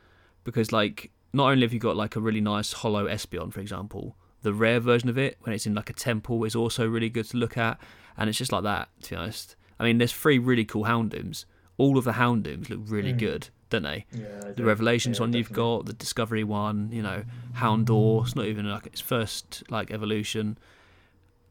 because 0.42 0.72
like 0.72 1.12
not 1.32 1.48
only 1.52 1.62
have 1.64 1.72
you 1.72 1.78
got 1.78 1.94
like 1.96 2.16
a 2.16 2.20
really 2.20 2.40
nice 2.40 2.72
hollow 2.72 3.06
Espeon, 3.06 3.52
for 3.52 3.60
example, 3.60 4.16
the 4.42 4.52
rare 4.52 4.80
version 4.80 5.08
of 5.08 5.16
it 5.16 5.36
when 5.42 5.54
it's 5.54 5.64
in 5.64 5.76
like 5.76 5.90
a 5.90 5.92
temple 5.92 6.42
is 6.42 6.56
also 6.56 6.88
really 6.88 7.08
good 7.08 7.26
to 7.26 7.36
look 7.36 7.56
at, 7.56 7.78
and 8.18 8.28
it's 8.28 8.38
just 8.38 8.50
like 8.50 8.64
that. 8.64 8.88
To 9.02 9.10
be 9.10 9.14
honest, 9.16 9.54
I 9.78 9.84
mean, 9.84 9.98
there's 9.98 10.12
three 10.12 10.40
really 10.40 10.64
cool 10.64 10.86
Houndooms. 10.86 11.44
All 11.82 11.96
of 11.98 12.04
the 12.04 12.12
Houndooms 12.12 12.68
look 12.68 12.80
really 12.84 13.12
Mm. 13.14 13.18
good, 13.18 13.48
don't 13.70 13.82
they? 13.84 14.04
Yeah, 14.12 14.26
I 14.44 14.48
the 14.48 14.52
do. 14.54 14.64
Revelations 14.64 15.18
Yeah, 15.18 15.22
one 15.24 15.32
you've 15.32 15.48
definitely. 15.48 15.76
got, 15.78 15.86
the 15.86 15.92
Discovery 15.94 16.44
one, 16.44 16.90
you 16.92 17.02
know, 17.02 17.24
Houndour. 17.54 18.24
It's 18.26 18.36
not 18.36 18.46
even 18.46 18.68
like 18.68 18.86
its 18.86 19.00
first 19.00 19.62
like 19.70 19.90
evolution. 19.90 20.58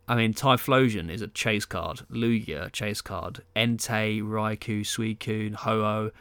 I 0.08 0.16
mean, 0.16 0.34
Typhlosion 0.34 1.10
is 1.10 1.22
a 1.22 1.28
chase 1.28 1.66
card. 1.66 2.02
Lugia 2.12 2.72
chase 2.72 3.02
card. 3.02 3.42
Entei, 3.56 4.22
Raikou, 4.22 4.82
Suicune, 4.82 5.54
Ho-Oh. 5.56 6.12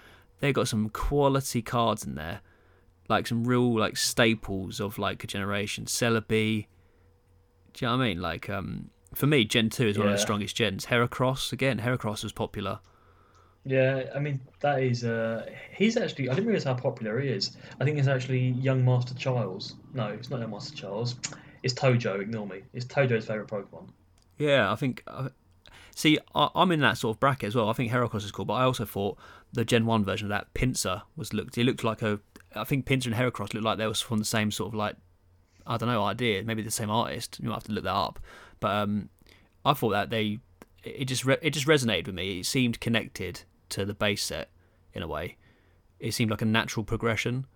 They've 0.40 0.54
got 0.54 0.68
some 0.68 0.88
quality 0.90 1.62
cards 1.62 2.04
in 2.04 2.14
there, 2.14 2.40
like 3.08 3.26
some 3.26 3.44
real 3.44 3.78
like 3.78 3.96
staples 3.96 4.78
of 4.80 4.98
like 4.98 5.22
a 5.24 5.26
generation. 5.26 5.84
Celebi. 5.86 6.66
Do 7.74 7.84
you 7.84 7.90
know 7.90 7.96
what 7.96 8.04
I 8.04 8.08
mean? 8.08 8.20
Like, 8.20 8.48
um, 8.50 8.90
for 9.14 9.26
me, 9.26 9.44
Gen 9.44 9.68
two 9.70 9.86
is 9.88 9.98
one 9.98 10.06
of 10.08 10.12
the 10.12 10.18
strongest 10.18 10.54
gens. 10.56 10.86
Heracross 10.86 11.52
again. 11.52 11.78
Heracross 11.80 12.22
was 12.22 12.32
popular. 12.32 12.80
Yeah, 13.68 14.04
I 14.14 14.18
mean 14.18 14.40
that 14.60 14.82
is. 14.82 15.04
Uh, 15.04 15.44
he's 15.76 15.98
actually. 15.98 16.30
I 16.30 16.34
didn't 16.34 16.46
realize 16.46 16.64
how 16.64 16.72
popular 16.72 17.20
he 17.20 17.28
is. 17.28 17.54
I 17.78 17.84
think 17.84 17.98
it's 17.98 18.08
actually 18.08 18.48
Young 18.48 18.82
Master 18.82 19.12
Charles. 19.14 19.74
No, 19.92 20.06
it's 20.06 20.30
not 20.30 20.40
Young 20.40 20.52
Master 20.52 20.74
Charles. 20.74 21.16
It's 21.62 21.74
Tojo. 21.74 22.18
Ignore 22.18 22.46
me. 22.46 22.62
It's 22.72 22.86
Tojo's 22.86 23.26
favorite 23.26 23.48
Pokemon. 23.48 23.90
Yeah, 24.38 24.72
I 24.72 24.74
think. 24.74 25.02
Uh, 25.06 25.28
see, 25.94 26.18
I, 26.34 26.48
I'm 26.54 26.72
in 26.72 26.80
that 26.80 26.96
sort 26.96 27.14
of 27.14 27.20
bracket 27.20 27.48
as 27.48 27.54
well. 27.54 27.68
I 27.68 27.74
think 27.74 27.92
Heracross 27.92 28.24
is 28.24 28.32
cool, 28.32 28.46
but 28.46 28.54
I 28.54 28.62
also 28.62 28.86
thought 28.86 29.18
the 29.52 29.66
Gen 29.66 29.84
One 29.84 30.02
version 30.02 30.24
of 30.24 30.30
that 30.30 30.54
Pinsir 30.54 31.02
was 31.14 31.34
looked. 31.34 31.58
It 31.58 31.64
looked 31.64 31.84
like 31.84 32.00
a. 32.00 32.20
I 32.54 32.64
think 32.64 32.86
Pinsir 32.86 33.06
and 33.06 33.16
Heracross 33.16 33.52
looked 33.52 33.66
like 33.66 33.76
they 33.76 33.86
were 33.86 33.92
from 33.92 34.18
the 34.18 34.24
same 34.24 34.50
sort 34.50 34.68
of 34.68 34.74
like. 34.76 34.96
I 35.66 35.76
don't 35.76 35.90
know 35.90 36.04
idea. 36.04 36.42
Maybe 36.42 36.62
the 36.62 36.70
same 36.70 36.88
artist. 36.88 37.38
You 37.42 37.50
might 37.50 37.56
have 37.56 37.64
to 37.64 37.72
look 37.72 37.84
that 37.84 37.92
up. 37.92 38.18
But 38.60 38.70
um, 38.70 39.10
I 39.66 39.74
thought 39.74 39.90
that 39.90 40.08
they. 40.08 40.38
It 40.84 41.04
just 41.04 41.26
re- 41.26 41.36
it 41.42 41.50
just 41.50 41.66
resonated 41.66 42.06
with 42.06 42.14
me. 42.14 42.40
It 42.40 42.46
seemed 42.46 42.80
connected 42.80 43.42
to 43.70 43.84
the 43.84 43.94
base 43.94 44.22
set 44.22 44.50
in 44.92 45.02
a 45.02 45.08
way. 45.08 45.36
It 46.00 46.12
seemed 46.14 46.30
like 46.30 46.42
a 46.42 46.46
natural 46.46 46.84
progression. 46.84 47.46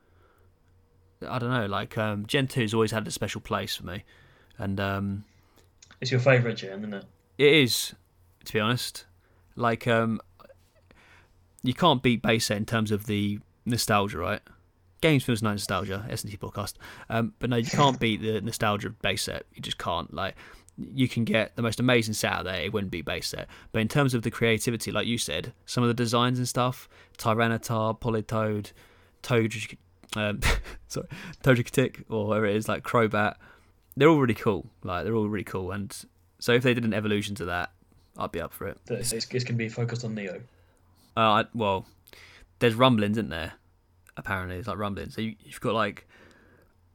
I 1.26 1.38
don't 1.38 1.50
know. 1.50 1.66
Like 1.66 1.97
um, 1.97 2.26
Gen 2.26 2.49
Two's 2.49 2.75
always 2.75 2.90
had 2.90 3.07
a 3.07 3.11
special 3.11 3.40
place 3.40 3.76
for 3.76 3.87
me, 3.87 4.04
and 4.59 4.81
um, 4.81 5.25
It's 6.00 6.11
your 6.11 6.21
favorite 6.21 6.54
gen, 6.57 6.81
isn't 6.81 6.95
it? 6.95 7.04
it 7.38 7.52
is, 7.54 7.95
to 8.45 8.52
be 8.52 8.61
honest. 8.61 9.07
Like, 9.54 9.87
um, 9.87 10.21
you 11.62 11.75
can't 11.75 12.02
beat 12.02 12.23
base 12.23 12.47
set 12.47 12.57
in 12.57 12.66
terms 12.66 12.90
of 12.90 13.07
the 13.07 13.38
nostalgia, 13.64 14.19
right? 14.19 14.40
Games 15.00 15.25
feels 15.25 15.42
no 15.42 15.50
nostalgia, 15.50 16.07
S&T 16.11 16.37
podcast. 16.37 16.75
Um, 17.09 17.35
but 17.38 17.50
no, 17.50 17.57
you 17.57 17.66
can't 17.71 17.99
beat 18.00 18.23
the 18.23 18.40
nostalgia 18.40 18.88
of 18.88 19.00
base 19.02 19.23
set. 19.23 19.45
You 19.54 19.61
just 19.62 19.78
can't. 19.78 20.12
Like, 20.14 20.35
you 20.79 21.09
can 21.09 21.25
get 21.25 21.55
the 21.57 21.62
most 21.62 21.81
amazing 21.81 22.14
set 22.14 22.33
out 22.33 22.45
there. 22.45 22.61
It 22.61 22.73
wouldn't 22.73 22.91
be 22.91 23.02
base 23.02 23.29
set. 23.29 23.49
But 23.73 23.81
in 23.83 23.88
terms 23.88 24.14
of 24.14 24.23
the 24.23 24.31
creativity, 24.31 24.91
like 24.91 25.07
you 25.07 25.19
said, 25.19 25.52
some 25.67 25.85
of 25.85 25.88
the 25.88 25.95
designs 25.95 26.38
and 26.38 26.49
stuff, 26.49 26.88
Tyranitar, 27.19 28.00
Politoed, 28.00 28.73
Toad, 29.23 29.55
um, 30.17 30.41
sorry, 30.88 31.07
Togekitic, 31.43 32.05
or 32.09 32.26
whatever 32.29 32.47
it 32.47 32.57
is, 32.57 32.69
like 32.69 32.83
Crobat, 32.83 33.37
they're 33.97 34.09
all 34.09 34.19
really 34.19 34.35
cool. 34.35 34.67
Like, 34.83 35.05
they're 35.05 35.14
all 35.14 35.29
really 35.29 35.45
cool. 35.45 35.73
And 35.73 35.95
so 36.38 36.52
if 36.52 36.62
they 36.62 36.75
did 36.75 36.85
an 36.85 36.95
evolution 36.95 37.35
to 37.37 37.45
that, 37.47 37.71
I'd 38.17 38.33
be 38.33 38.41
up 38.41 38.52
for 38.52 38.67
it. 38.69 38.79
It's, 38.88 39.12
it's, 39.12 39.26
going 39.26 39.45
to 39.45 39.52
be 39.52 39.69
focused 39.69 40.05
on 40.05 40.14
Neo. 40.14 40.41
Uh, 41.17 41.21
I, 41.21 41.45
well, 41.55 41.87
there's 42.59 42.75
rumblings, 42.75 43.19
isn't 43.19 43.31
there? 43.31 43.55
Apparently, 44.17 44.57
it's 44.57 44.69
like 44.69 44.79
rumblings. 44.79 45.14
So 45.14 45.21
you, 45.21 45.35
you've 45.45 45.61
got 45.61 45.75
like, 45.75 46.07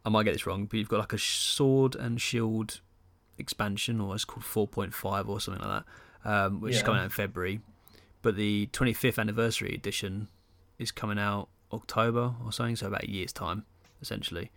I 0.06 0.10
might 0.10 0.24
get 0.24 0.34
this 0.34 0.46
wrong, 0.46 0.66
but 0.66 0.78
you've 0.78 0.90
got 0.90 1.00
like 1.00 1.14
a 1.14 1.18
sword 1.18 1.96
and 1.96 2.22
shield 2.22 2.82
expansion, 3.38 4.00
or 4.00 4.16
it's 4.16 4.26
called 4.26 4.72
4.5 4.72 5.28
or 5.28 5.40
something 5.40 5.68
like 5.68 5.84
that, 6.24 6.30
um, 6.30 6.62
which 6.62 6.76
is 6.76 6.84
coming 6.84 7.00
out 7.00 7.06
in 7.06 7.10
February. 7.10 7.62
But 8.22 8.36
the 8.36 8.68
25th 8.74 9.20
anniversary 9.20 9.74
edition 9.74 10.28
is 10.80 10.92
coming 10.92 11.20
out 11.20 11.50
October 11.72 12.36
or 12.44 12.52
something, 12.52 12.76
so 12.76 12.88
about 12.88 13.04
a 13.04 13.10
year's 13.10 13.34
time, 13.34 13.66
essentially. 14.02 14.52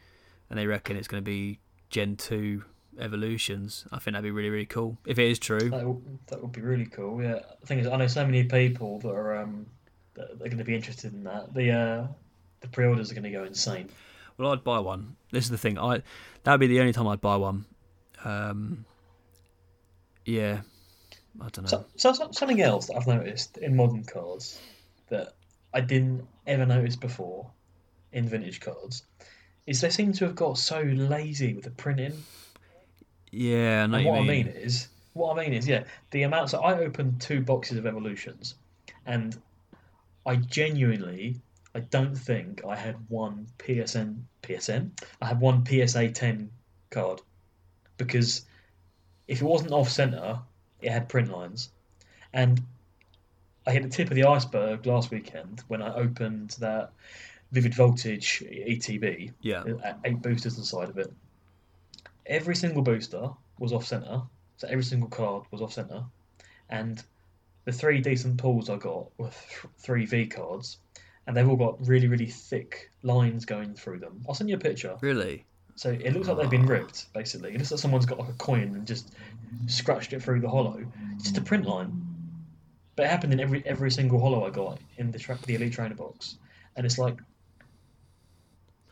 And 0.49 0.59
they 0.59 0.67
reckon 0.67 0.97
it's 0.97 1.09
going 1.09 1.23
to 1.23 1.29
be 1.29 1.59
Gen 1.91 2.17
2 2.17 2.65
evolutions. 2.99 3.87
I 3.93 3.99
think 3.99 4.15
that'd 4.15 4.25
be 4.25 4.31
really, 4.31 4.51
really 4.51 4.67
cool. 4.67 4.99
If 5.07 5.19
it 5.19 5.31
is 5.31 5.39
true. 5.39 5.71
That 5.71 5.87
would, 5.87 6.19
that 6.29 6.43
would 6.43 6.53
be 6.53 6.61
really 6.61 6.87
cool. 6.87 7.23
Yeah. 7.23 7.41
The 7.61 7.67
thing 7.67 7.79
is, 7.81 7.87
I 7.87 7.97
know 7.97 8.07
so 8.07 8.25
many 8.25 8.45
people 8.45 8.99
that 9.01 9.11
are 9.11 9.37
um 9.37 9.67
that 10.15 10.33
are 10.33 10.37
going 10.37 10.59
to 10.59 10.65
be 10.65 10.75
interested 10.75 11.13
in 11.13 11.25
that. 11.25 11.55
The 11.55 11.71
uh 11.71 12.07
the 12.61 12.69
pre-orders 12.69 13.11
are 13.11 13.15
going 13.15 13.25
to 13.25 13.31
go 13.31 13.45
insane. 13.45 13.89
Well, 14.37 14.53
I'd 14.53 14.65
buy 14.65 14.79
one. 14.79 15.17
This 15.33 15.45
is 15.45 15.51
the 15.51 15.59
thing. 15.59 15.79
I 15.79 16.03
that 16.45 16.53
would 16.53 16.61
be 16.61 16.67
the 16.67 16.81
only 16.81 16.93
time 16.93 17.07
I'd 17.09 17.21
buy 17.21 17.37
one. 17.37 17.65
Um, 18.25 18.85
yeah, 20.25 20.61
I 21.41 21.49
don't 21.49 21.65
know. 21.65 21.69
So, 21.69 21.87
so, 21.97 22.13
so- 22.13 22.31
something 22.33 22.61
else 22.61 22.87
that 22.87 22.97
I've 22.97 23.07
noticed 23.07 23.57
in 23.59 23.77
modern 23.77 24.05
cards 24.05 24.61
that 25.09 25.35
I 25.73 25.81
didn't 25.81 26.27
ever 26.47 26.67
notice 26.67 26.97
before 26.97 27.51
in 28.13 28.29
vintage 28.29 28.61
cards 28.61 29.05
is 29.67 29.81
they 29.81 29.91
seem 29.91 30.13
to 30.15 30.25
have 30.27 30.35
got 30.35 30.59
so 30.59 30.81
lazy 30.83 31.55
with 31.55 31.65
the 31.65 31.71
printing. 31.71 32.27
yeah, 33.31 33.85
I 33.85 33.87
know 33.87 33.97
And 33.99 34.07
what 34.07 34.15
you 34.15 34.21
I 34.21 34.25
mean. 34.25 34.47
mean 34.47 34.49
is, 34.49 34.89
what 35.13 35.37
I 35.37 35.43
mean 35.45 35.53
is, 35.53 35.67
yeah, 35.69 35.85
the 36.11 36.23
amount. 36.23 36.51
So 36.51 36.61
I 36.61 36.79
opened 36.79 37.21
two 37.21 37.41
boxes 37.41 37.79
of 37.79 37.87
evolutions, 37.87 38.57
and 39.07 39.41
I 40.27 40.37
genuinely, 40.37 41.41
I 41.75 41.81
don't 41.81 42.15
think 42.17 42.65
I 42.65 42.77
had 42.77 42.97
one 43.09 43.47
PSN 43.59 44.23
PSN. 44.43 44.91
I 45.21 45.27
had 45.27 45.41
one 45.41 45.65
PSA 45.65 46.11
ten 46.11 46.51
card 46.91 47.21
because 48.07 48.45
if 49.29 49.41
it 49.41 49.45
wasn't 49.45 49.73
off 49.73 49.89
center, 49.89 50.41
it 50.81 50.91
had 50.91 51.09
print 51.09 51.31
lines, 51.31 51.71
and 52.33 52.61
I 53.67 53.73
hit 53.73 53.83
the 53.83 53.89
tip 53.89 54.09
of 54.09 54.15
the 54.17 54.25
iceberg 54.25 54.87
last 54.87 55.11
weekend 55.11 55.63
when 55.69 55.83
I 55.83 55.95
opened 55.95 56.57
that 56.61 56.93
Vivid 57.53 57.75
Voltage 57.75 58.43
ETB 58.43 59.33
Yeah, 59.43 59.65
eight 60.05 60.23
boosters 60.23 60.57
inside 60.59 60.89
of 60.89 60.99
it. 60.99 61.13
Every 62.27 62.57
single 62.57 62.83
booster 62.83 63.31
was 63.59 63.73
off 63.73 63.87
center, 63.87 64.23
so 64.57 64.67
every 64.69 64.85
single 64.85 65.09
card 65.09 65.45
was 65.51 65.61
off 65.61 65.73
center, 65.73 66.05
and 66.69 67.03
the 67.67 67.73
three 67.73 68.01
decent 68.01 68.39
pulls 68.39 68.71
I 68.71 68.77
got 68.77 69.07
were 69.19 69.29
th- 69.29 69.67
three 69.79 70.07
V 70.07 70.27
cards, 70.27 70.79
and 71.27 71.37
they've 71.37 71.49
all 71.49 71.57
got 71.57 71.87
really 71.87 72.09
really 72.09 72.27
thick 72.27 72.91
lines 73.03 73.45
going 73.45 73.75
through 73.75 73.99
them. 73.99 74.23
I'll 74.27 74.35
send 74.35 74.49
you 74.49 74.57
a 74.57 74.59
picture. 74.59 74.97
really. 75.03 75.45
So 75.81 75.89
it 75.93 76.13
looks 76.13 76.29
like 76.29 76.37
they've 76.37 76.51
been 76.51 76.67
ripped, 76.67 77.11
basically. 77.15 77.55
It 77.55 77.57
looks 77.57 77.71
like 77.71 77.81
someone's 77.81 78.05
got 78.05 78.19
like 78.19 78.29
a 78.29 78.35
coin 78.35 78.75
and 78.75 78.87
just 78.87 79.15
scratched 79.67 80.13
it 80.13 80.23
through 80.23 80.41
the 80.41 80.49
hollow. 80.51 80.85
It's 81.15 81.23
just 81.23 81.39
a 81.39 81.41
print 81.41 81.65
line. 81.65 82.07
But 82.97 83.07
it 83.07 83.09
happened 83.09 83.33
in 83.33 83.41
every 83.41 83.65
every 83.65 83.91
single 83.91 84.21
hollow 84.21 84.47
I 84.47 84.51
got 84.51 84.79
in 84.99 85.11
the 85.11 85.19
tra- 85.19 85.39
the 85.47 85.55
elite 85.55 85.73
trainer 85.73 85.95
box, 85.95 86.37
and 86.77 86.85
it's 86.85 86.99
like. 86.99 87.19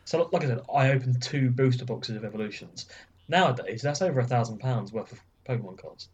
So 0.05 0.27
like 0.31 0.43
I 0.43 0.47
said, 0.47 0.61
I 0.73 0.89
opened 0.89 1.21
two 1.21 1.51
booster 1.51 1.85
boxes 1.85 2.15
of 2.15 2.25
evolutions. 2.25 2.87
Nowadays, 3.27 3.83
that's 3.83 4.01
over 4.01 4.21
a 4.21 4.25
thousand 4.25 4.57
pounds 4.57 4.91
worth 4.91 5.11
of 5.11 5.21
Pokemon 5.47 5.77
cards. 5.77 6.09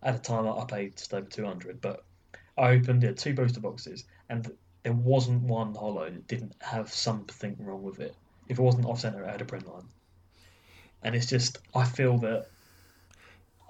At 0.00 0.14
a 0.14 0.18
time, 0.20 0.46
I 0.46 0.64
paid 0.64 0.96
just 0.96 1.12
over 1.12 1.28
two 1.28 1.44
hundred, 1.44 1.80
but 1.80 2.04
I 2.56 2.70
opened 2.70 3.02
yeah, 3.02 3.14
two 3.14 3.34
booster 3.34 3.58
boxes, 3.58 4.04
and 4.28 4.48
there 4.84 4.92
wasn't 4.92 5.42
one 5.42 5.74
hollow 5.74 6.08
that 6.08 6.28
didn't 6.28 6.54
have 6.60 6.92
something 6.92 7.56
wrong 7.58 7.82
with 7.82 7.98
it. 7.98 8.14
If 8.48 8.58
it 8.58 8.62
wasn't 8.62 8.86
off 8.86 9.00
center, 9.00 9.22
it 9.22 9.30
had 9.30 9.40
a 9.40 9.44
print 9.44 9.66
line. 9.68 9.84
And 11.02 11.14
it's 11.14 11.26
just, 11.26 11.58
I 11.74 11.84
feel 11.84 12.18
that 12.18 12.48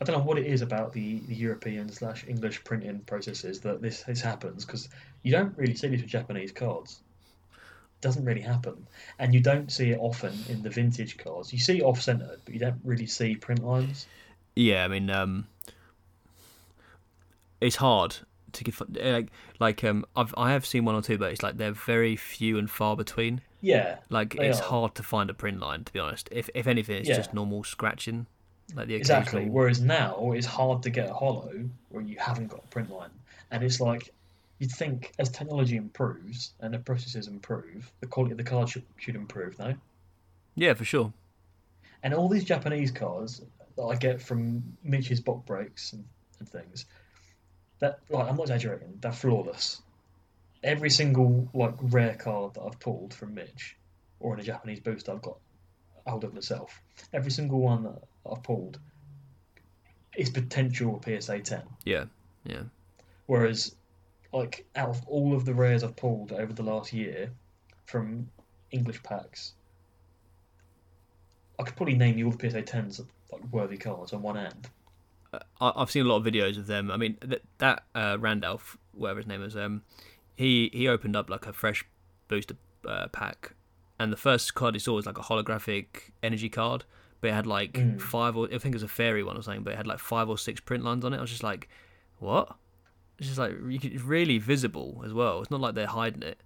I 0.01 0.05
don't 0.05 0.17
know 0.17 0.25
what 0.25 0.39
it 0.39 0.47
is 0.47 0.63
about 0.63 0.93
the, 0.93 1.19
the 1.27 1.35
European 1.35 1.91
slash 1.91 2.25
English 2.29 2.63
printing 2.65 3.01
processes 3.01 3.61
that 3.61 3.83
this 3.83 4.03
this 4.05 4.21
happens 4.21 4.65
because 4.65 4.89
you 5.23 5.33
don't 5.33 5.57
really 5.59 5.75
see 5.75 5.89
this 5.89 6.01
with 6.01 6.11
Japanese 6.11 6.53
cards. 6.53 7.01
It 7.53 8.03
doesn't 8.03 8.25
really 8.25 8.41
happen, 8.41 8.87
and 9.19 9.35
you 9.35 9.41
don't 9.41 9.73
see 9.73 9.91
it 9.91 9.99
often 10.01 10.33
in 10.49 10.63
the 10.63 10.71
vintage 10.71 11.19
cards. 11.19 11.53
You 11.53 11.59
see 11.59 11.83
off 11.83 12.01
center, 12.01 12.39
but 12.45 12.55
you 12.55 12.61
don't 12.61 12.81
really 12.85 13.07
see 13.07 13.35
print 13.35 13.65
lines. 13.65 14.07
Yeah, 14.55 14.85
I 14.85 14.89
mean, 14.89 15.11
um, 15.11 15.49
it's 17.61 17.77
hard 17.77 18.17
to 18.53 18.65
give 18.65 18.81
like 18.91 19.31
like 19.59 19.83
um 19.83 20.05
I've 20.15 20.33
I 20.37 20.53
have 20.53 20.65
seen 20.65 20.85
one 20.85 20.95
or 20.95 21.03
two, 21.03 21.19
but 21.19 21.33
it's 21.33 21.43
like 21.43 21.57
they're 21.57 21.73
very 21.73 22.15
few 22.15 22.57
and 22.57 22.71
far 22.71 22.97
between. 22.97 23.41
Yeah, 23.61 23.99
Like 24.09 24.35
it's 24.37 24.61
are. 24.61 24.65
hard 24.65 24.95
to 24.97 25.03
find 25.03 25.31
a 25.31 25.35
print 25.35 25.59
line, 25.61 25.85
to 25.85 25.93
be 25.93 25.99
honest. 25.99 26.29
If 26.31 26.49
if 26.55 26.67
anything, 26.67 26.99
it's 26.99 27.09
Yeah. 27.09 27.17
just 27.17 27.35
normal 27.35 27.65
scratching, 27.65 28.27
like 28.75 28.87
the 28.89 28.95
exactly. 28.95 29.47
Whereas 29.49 29.81
now 29.81 30.33
it's 30.33 30.47
hard 30.47 30.83
to 30.85 30.91
get 30.91 31.09
a 31.11 31.15
hollow 31.15 31.69
where 31.89 32.03
you 32.03 32.17
haven't 32.19 32.49
got 32.49 32.63
a 32.65 32.69
print 32.69 32.91
line, 32.91 33.11
and 33.51 33.65
it's 33.65 33.81
like 33.81 34.13
you'd 34.61 34.71
think 34.73 35.13
as 35.19 35.29
technology 35.29 35.77
improves 35.77 36.53
and 36.61 36.73
the 36.75 36.79
processes 36.79 37.27
improve, 37.29 37.91
the 38.01 38.07
quality 38.07 38.33
of 38.33 38.39
the 38.39 38.45
card 38.45 38.69
should, 38.69 38.83
should 38.97 39.15
improve, 39.15 39.57
no? 39.59 39.73
Yeah, 40.57 40.75
for 40.75 40.85
sure. 40.85 41.13
And 42.03 42.13
all 42.13 42.29
these 42.29 42.45
Japanese 42.45 42.91
cards 42.91 43.41
that 43.77 43.83
I 43.85 43.95
get 43.95 44.21
from 44.21 44.63
Mitch's 44.83 45.21
box 45.21 45.45
breaks 45.47 45.93
and, 45.93 46.05
and 46.41 46.49
things, 46.49 46.87
that 47.79 48.01
like 48.09 48.29
I'm 48.29 48.35
not 48.37 48.43
exaggerating, 48.43 48.99
they're 49.01 49.13
flawless. 49.13 49.81
Every 50.63 50.91
single 50.91 51.49
like 51.55 51.75
rare 51.81 52.15
card 52.17 52.55
that 52.55 52.63
I've 52.63 52.81
pulled 52.81 53.15
from 53.15 53.35
Mitch, 53.35 53.77
or 54.21 54.35
in 54.35 54.41
a 54.41 54.43
Japanese 54.43 54.81
booster 54.81 55.13
I've 55.13 55.23
got 55.23 55.39
hold 56.07 56.25
of 56.25 56.35
myself, 56.35 56.81
every 57.13 57.31
single 57.31 57.61
one 57.61 57.85
that 57.85 58.03
I've 58.31 58.43
pulled 58.43 58.79
is 60.17 60.31
potential 60.31 61.01
PSA 61.05 61.41
ten. 61.41 61.63
Yeah, 61.85 62.05
yeah. 62.45 62.63
Whereas, 63.27 63.75
like 64.33 64.67
out 64.75 64.89
of 64.89 65.07
all 65.07 65.35
of 65.35 65.45
the 65.45 65.55
rares 65.55 65.85
I've 65.85 65.97
pulled 65.97 66.33
over 66.33 66.53
the 66.53 66.63
last 66.63 66.93
year 66.93 67.31
from 67.87 68.29
English 68.73 69.03
packs, 69.03 69.53
I 71.59 71.63
could 71.65 71.77
probably 71.77 71.95
name 71.97 72.19
you 72.19 72.27
all 72.27 72.33
the 72.33 72.51
PSA 72.51 72.63
tens 72.63 73.01
like 73.33 73.43
worthy 73.53 73.77
cards 73.77 74.13
on 74.13 74.23
one 74.23 74.37
hand. 74.37 74.69
Uh, 75.33 75.39
I- 75.61 75.73
I've 75.83 75.91
seen 75.91 76.07
a 76.07 76.09
lot 76.09 76.17
of 76.17 76.25
videos 76.25 76.57
of 76.59 76.67
them. 76.67 76.91
I 76.91 76.97
mean, 76.97 77.17
that 77.21 77.43
that 77.59 77.85
uh, 77.95 78.17
Randolph, 78.19 78.77
whatever 78.93 79.21
his 79.21 79.27
name 79.27 79.43
is, 79.43 79.57
um, 79.57 79.83
he 80.39 80.71
he 80.73 80.89
opened 80.89 81.17
up 81.17 81.29
like 81.29 81.47
a 81.47 81.53
fresh 81.53 81.85
booster 82.29 82.55
uh, 82.87 83.09
pack, 83.09 83.55
and 83.99 84.13
the 84.13 84.17
first 84.17 84.55
card 84.55 84.75
he 84.75 84.79
saw 84.79 84.95
was 84.95 85.05
like 85.07 85.19
a 85.19 85.23
holographic 85.23 86.13
energy 86.23 86.49
card, 86.49 86.85
but 87.21 87.29
it 87.31 87.35
had 87.35 87.47
like 87.47 87.73
Mm. 87.75 88.01
five 88.01 88.37
or 88.37 88.47
I 88.47 88.59
think 88.59 88.75
it 88.75 88.75
was 88.75 88.83
a 88.85 88.89
fairy 88.89 89.23
one 89.23 89.37
or 89.37 89.43
something, 89.43 89.63
but 89.65 89.75
it 89.75 89.77
had 89.77 89.87
like 89.87 89.99
five 89.99 90.29
or 90.29 90.39
six 90.39 90.61
print 90.61 90.85
lines 90.85 91.05
on 91.05 91.13
it. 91.13 91.19
I 91.19 91.21
was 91.21 91.31
just 91.31 91.43
like, 91.43 91.69
what? 92.19 92.57
It's 93.19 93.27
just 93.27 93.39
like 93.39 93.53
it's 93.61 94.03
really 94.05 94.39
visible 94.39 95.03
as 95.05 95.13
well. 95.13 95.41
It's 95.41 95.51
not 95.51 95.61
like 95.61 95.75
they're 95.75 95.87
hiding 95.89 96.23
it. 96.23 96.41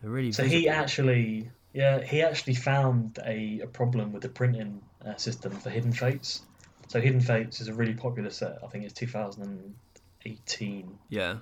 They're 0.00 0.10
really 0.10 0.32
So 0.32 0.42
visible. 0.44 0.60
he 0.60 0.68
actually, 0.70 1.50
yeah, 1.74 2.00
he 2.00 2.22
actually 2.22 2.54
found 2.54 3.18
a, 3.26 3.60
a 3.60 3.66
problem 3.66 4.12
with 4.12 4.22
the 4.22 4.28
printing 4.30 4.80
uh, 5.06 5.16
system 5.16 5.52
for 5.52 5.68
Hidden 5.70 5.92
Fates. 5.92 6.42
So 6.86 6.98
Hidden 7.00 7.20
Fates 7.20 7.60
is 7.60 7.68
a 7.68 7.74
really 7.74 7.92
popular 7.94 8.30
set. 8.30 8.58
I 8.64 8.68
think 8.68 8.84
it's 8.84 8.94
2018. 8.94 10.98
yeah, 11.10 11.36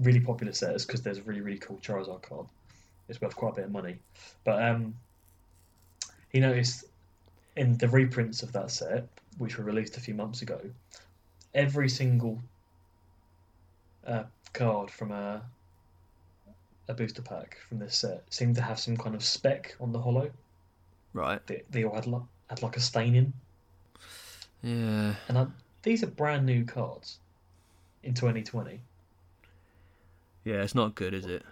Really 0.00 0.20
popular 0.20 0.52
set 0.52 0.74
is 0.74 0.86
because 0.86 1.02
there's 1.02 1.18
a 1.18 1.22
really 1.22 1.40
really 1.40 1.58
cool 1.58 1.78
Charizard 1.78 2.22
card. 2.22 2.46
It's 3.08 3.20
worth 3.20 3.36
quite 3.36 3.52
a 3.52 3.56
bit 3.56 3.64
of 3.64 3.72
money. 3.72 3.98
But 4.44 4.62
um, 4.62 4.94
he 6.30 6.40
noticed 6.40 6.84
in 7.56 7.76
the 7.76 7.88
reprints 7.88 8.42
of 8.42 8.52
that 8.52 8.70
set, 8.70 9.06
which 9.38 9.58
were 9.58 9.64
released 9.64 9.96
a 9.96 10.00
few 10.00 10.14
months 10.14 10.42
ago, 10.42 10.60
every 11.54 11.88
single 11.88 12.40
uh, 14.06 14.24
card 14.52 14.90
from 14.90 15.12
a 15.12 15.42
a 16.88 16.94
booster 16.94 17.22
pack 17.22 17.56
from 17.68 17.78
this 17.78 17.96
set 17.96 18.24
seemed 18.30 18.56
to 18.56 18.62
have 18.62 18.78
some 18.78 18.96
kind 18.96 19.14
of 19.14 19.22
speck 19.22 19.76
on 19.80 19.92
the 19.92 19.98
hollow. 20.00 20.30
right. 21.12 21.44
They, 21.46 21.62
they 21.70 21.84
all 21.84 21.94
had 21.94 22.06
like, 22.06 22.22
had 22.48 22.62
like 22.62 22.76
a 22.76 22.80
stain 22.80 23.14
in, 23.14 23.32
Yeah, 24.62 25.14
and 25.28 25.38
I, 25.38 25.46
these 25.82 26.02
are 26.02 26.08
brand 26.08 26.46
new 26.46 26.64
cards 26.64 27.18
in 28.02 28.14
2020. 28.14 28.80
Yeah. 30.44 30.62
It's 30.62 30.74
not 30.74 30.94
good, 30.94 31.14
is 31.14 31.26
it? 31.26 31.42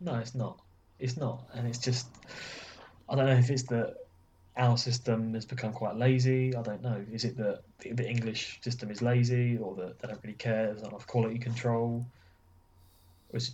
No, 0.00 0.14
it's 0.16 0.34
not. 0.34 0.60
It's 0.98 1.16
not, 1.16 1.44
and 1.54 1.66
it's 1.66 1.78
just 1.78 2.06
I 3.08 3.14
don't 3.14 3.26
know 3.26 3.36
if 3.36 3.50
it's 3.50 3.64
that 3.64 3.96
our 4.56 4.76
system 4.76 5.34
has 5.34 5.44
become 5.44 5.72
quite 5.72 5.96
lazy. 5.96 6.54
I 6.54 6.62
don't 6.62 6.82
know. 6.82 7.04
Is 7.12 7.24
it 7.24 7.36
that 7.36 7.62
the, 7.78 7.92
the 7.92 8.08
English 8.08 8.60
system 8.62 8.90
is 8.90 9.00
lazy, 9.00 9.56
or 9.56 9.74
that 9.76 9.98
they 10.00 10.08
don't 10.08 10.20
really 10.22 10.36
care? 10.36 10.66
There's 10.66 10.82
not 10.82 10.90
enough 10.90 11.06
quality 11.06 11.38
control, 11.38 12.04
it, 13.32 13.50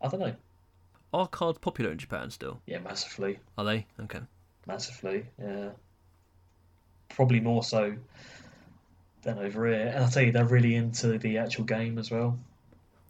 I 0.00 0.08
don't 0.08 0.20
know. 0.20 0.34
Are 1.12 1.26
cards 1.26 1.58
popular 1.58 1.90
in 1.90 1.98
Japan 1.98 2.30
still? 2.30 2.60
Yeah, 2.66 2.78
massively. 2.78 3.38
Are 3.58 3.64
they? 3.64 3.86
Okay. 4.00 4.20
massively. 4.66 5.26
Yeah, 5.42 5.70
probably 7.08 7.40
more 7.40 7.64
so 7.64 7.94
than 9.22 9.38
over 9.38 9.66
here. 9.66 9.92
And 9.94 10.04
I 10.04 10.08
tell 10.08 10.22
you, 10.22 10.32
they're 10.32 10.44
really 10.44 10.76
into 10.76 11.18
the 11.18 11.38
actual 11.38 11.64
game 11.64 11.98
as 11.98 12.10
well. 12.10 12.38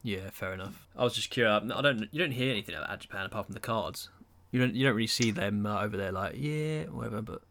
Yeah, 0.03 0.31
fair 0.31 0.55
enough. 0.55 0.87
I 0.97 1.05
was 1.05 1.15
just 1.15 1.31
curious. 1.31 1.63
I 1.75 1.83
don't. 1.83 2.09
You 2.13 2.19
don't 2.21 2.33
hear 2.33 2.51
anything 2.51 2.75
about 2.75 3.01
Japan 3.01 3.27
apart 3.27 3.47
from 3.47 3.55
the 3.55 3.61
cards. 3.61 4.09
You 4.51 4.61
don't. 4.61 4.75
You 4.75 4.87
don't 4.87 4.95
really 4.97 5.07
see 5.07 5.31
them 5.31 5.67
uh, 5.67 5.83
over 5.83 5.97
there, 5.97 6.11
like 6.13 6.35
yeah, 6.37 6.85
whatever. 6.85 7.21
But 7.23 7.43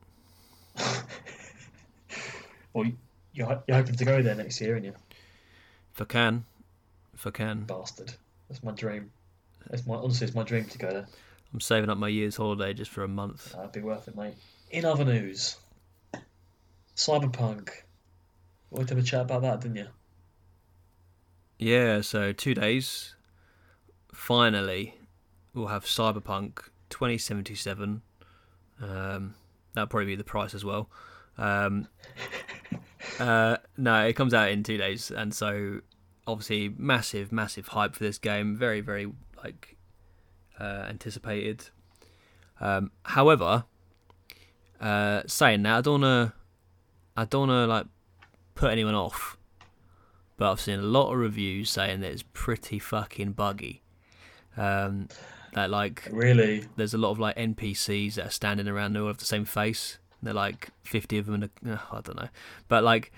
Well, 2.74 2.86
you- 2.86 2.98
you're, 3.32 3.64
you're 3.68 3.78
hoping 3.78 3.96
to 3.96 4.06
go 4.06 4.22
there 4.24 4.34
next 4.36 4.60
year, 4.60 4.74
aren't 4.74 4.86
you 4.86 4.96
if 5.94 6.02
I 6.02 6.06
can, 6.06 6.46
if 7.14 7.28
I 7.28 7.30
can, 7.30 7.62
bastard. 7.66 8.12
That's 8.50 8.64
my 8.64 8.72
dream. 8.72 9.12
It's 9.70 9.86
my 9.86 9.96
honestly, 9.96 10.26
it's 10.26 10.36
my 10.36 10.44
dream 10.44 10.66
to 10.66 10.78
go 10.80 10.90
there. 10.92 11.06
I'm 11.54 11.60
saving 11.62 11.90
up 11.92 11.98
my 12.00 12.08
year's 12.08 12.36
holiday 12.36 12.74
just 12.74 12.90
for 12.92 13.04
a 13.04 13.08
month. 13.08 13.54
That'd 13.54 13.72
be 13.72 13.82
worth 13.82 14.08
it, 14.08 14.16
mate. 14.18 14.34
In 14.72 14.84
other 14.86 15.06
news, 15.06 15.58
Cyberpunk. 16.96 17.70
We 18.72 18.78
wanted 18.78 18.88
to 18.90 18.96
have 18.96 19.04
a 19.04 19.08
chat 19.08 19.22
about 19.22 19.42
that, 19.44 19.62
didn't 19.62 19.78
you? 19.78 19.88
Yeah. 21.60 22.02
So 22.02 22.32
two 22.34 22.56
days. 22.56 23.16
Finally, 24.12 24.96
we'll 25.54 25.68
have 25.68 25.86
Cyberpunk 25.86 26.70
2077. 26.90 28.02
Um, 28.82 29.36
that'll 29.74 29.88
probably 29.88 30.08
be 30.08 30.16
the 30.16 30.24
price 30.24 30.54
as 30.54 30.66
well. 30.66 30.90
Um, 31.38 31.88
uh, 33.20 33.58
no, 33.78 34.06
it 34.06 34.14
comes 34.14 34.34
out 34.34 34.50
in 34.50 34.64
two 34.64 34.78
days, 34.78 35.12
and 35.12 35.34
so 35.34 35.82
obviously 36.28 36.74
massive, 36.78 37.32
massive 37.32 37.70
hype 37.70 37.96
for 37.96 38.04
this 38.04 38.18
game. 38.18 38.56
Very, 38.56 38.82
very 38.82 39.12
like 39.44 39.78
uh, 40.60 40.86
anticipated. 40.90 41.66
Um, 42.60 42.92
however, 43.04 43.66
uh, 44.82 45.24
saying 45.28 45.64
that, 45.64 45.78
I 45.78 45.82
don't 45.82 46.02
wanna, 46.02 46.34
I 47.16 47.26
don't 47.26 47.48
wanna 47.48 47.68
like 47.68 47.86
put 48.56 48.72
anyone 48.72 48.96
off, 48.96 49.38
but 50.40 50.50
I've 50.52 50.62
seen 50.62 50.80
a 50.80 50.84
lot 50.84 51.12
of 51.12 51.20
reviews 51.20 51.70
saying 51.70 52.00
that 52.00 52.12
it's 52.12 52.24
pretty 52.34 52.80
fucking 52.80 53.34
buggy. 53.34 53.82
Um, 54.56 55.10
that 55.54 55.70
like 55.70 56.08
Really? 56.12 56.66
there's 56.78 56.94
a 56.94 56.98
lot 56.98 57.12
of 57.12 57.20
like 57.20 57.36
NPCs 57.36 58.14
that 58.16 58.28
are 58.28 58.32
standing 58.32 58.68
around 58.68 58.96
who 58.96 59.02
all 59.02 59.08
have 59.08 59.18
the 59.18 59.26
same 59.26 59.44
face. 59.46 59.98
They're 60.24 60.34
like 60.34 60.70
50 60.84 61.18
of 61.18 61.26
them, 61.26 61.36
in 61.36 61.44
a, 61.70 61.74
uh, 61.74 61.78
I 61.92 62.02
don't 62.02 62.16
know. 62.16 62.30
But 62.70 62.84
like, 62.86 63.12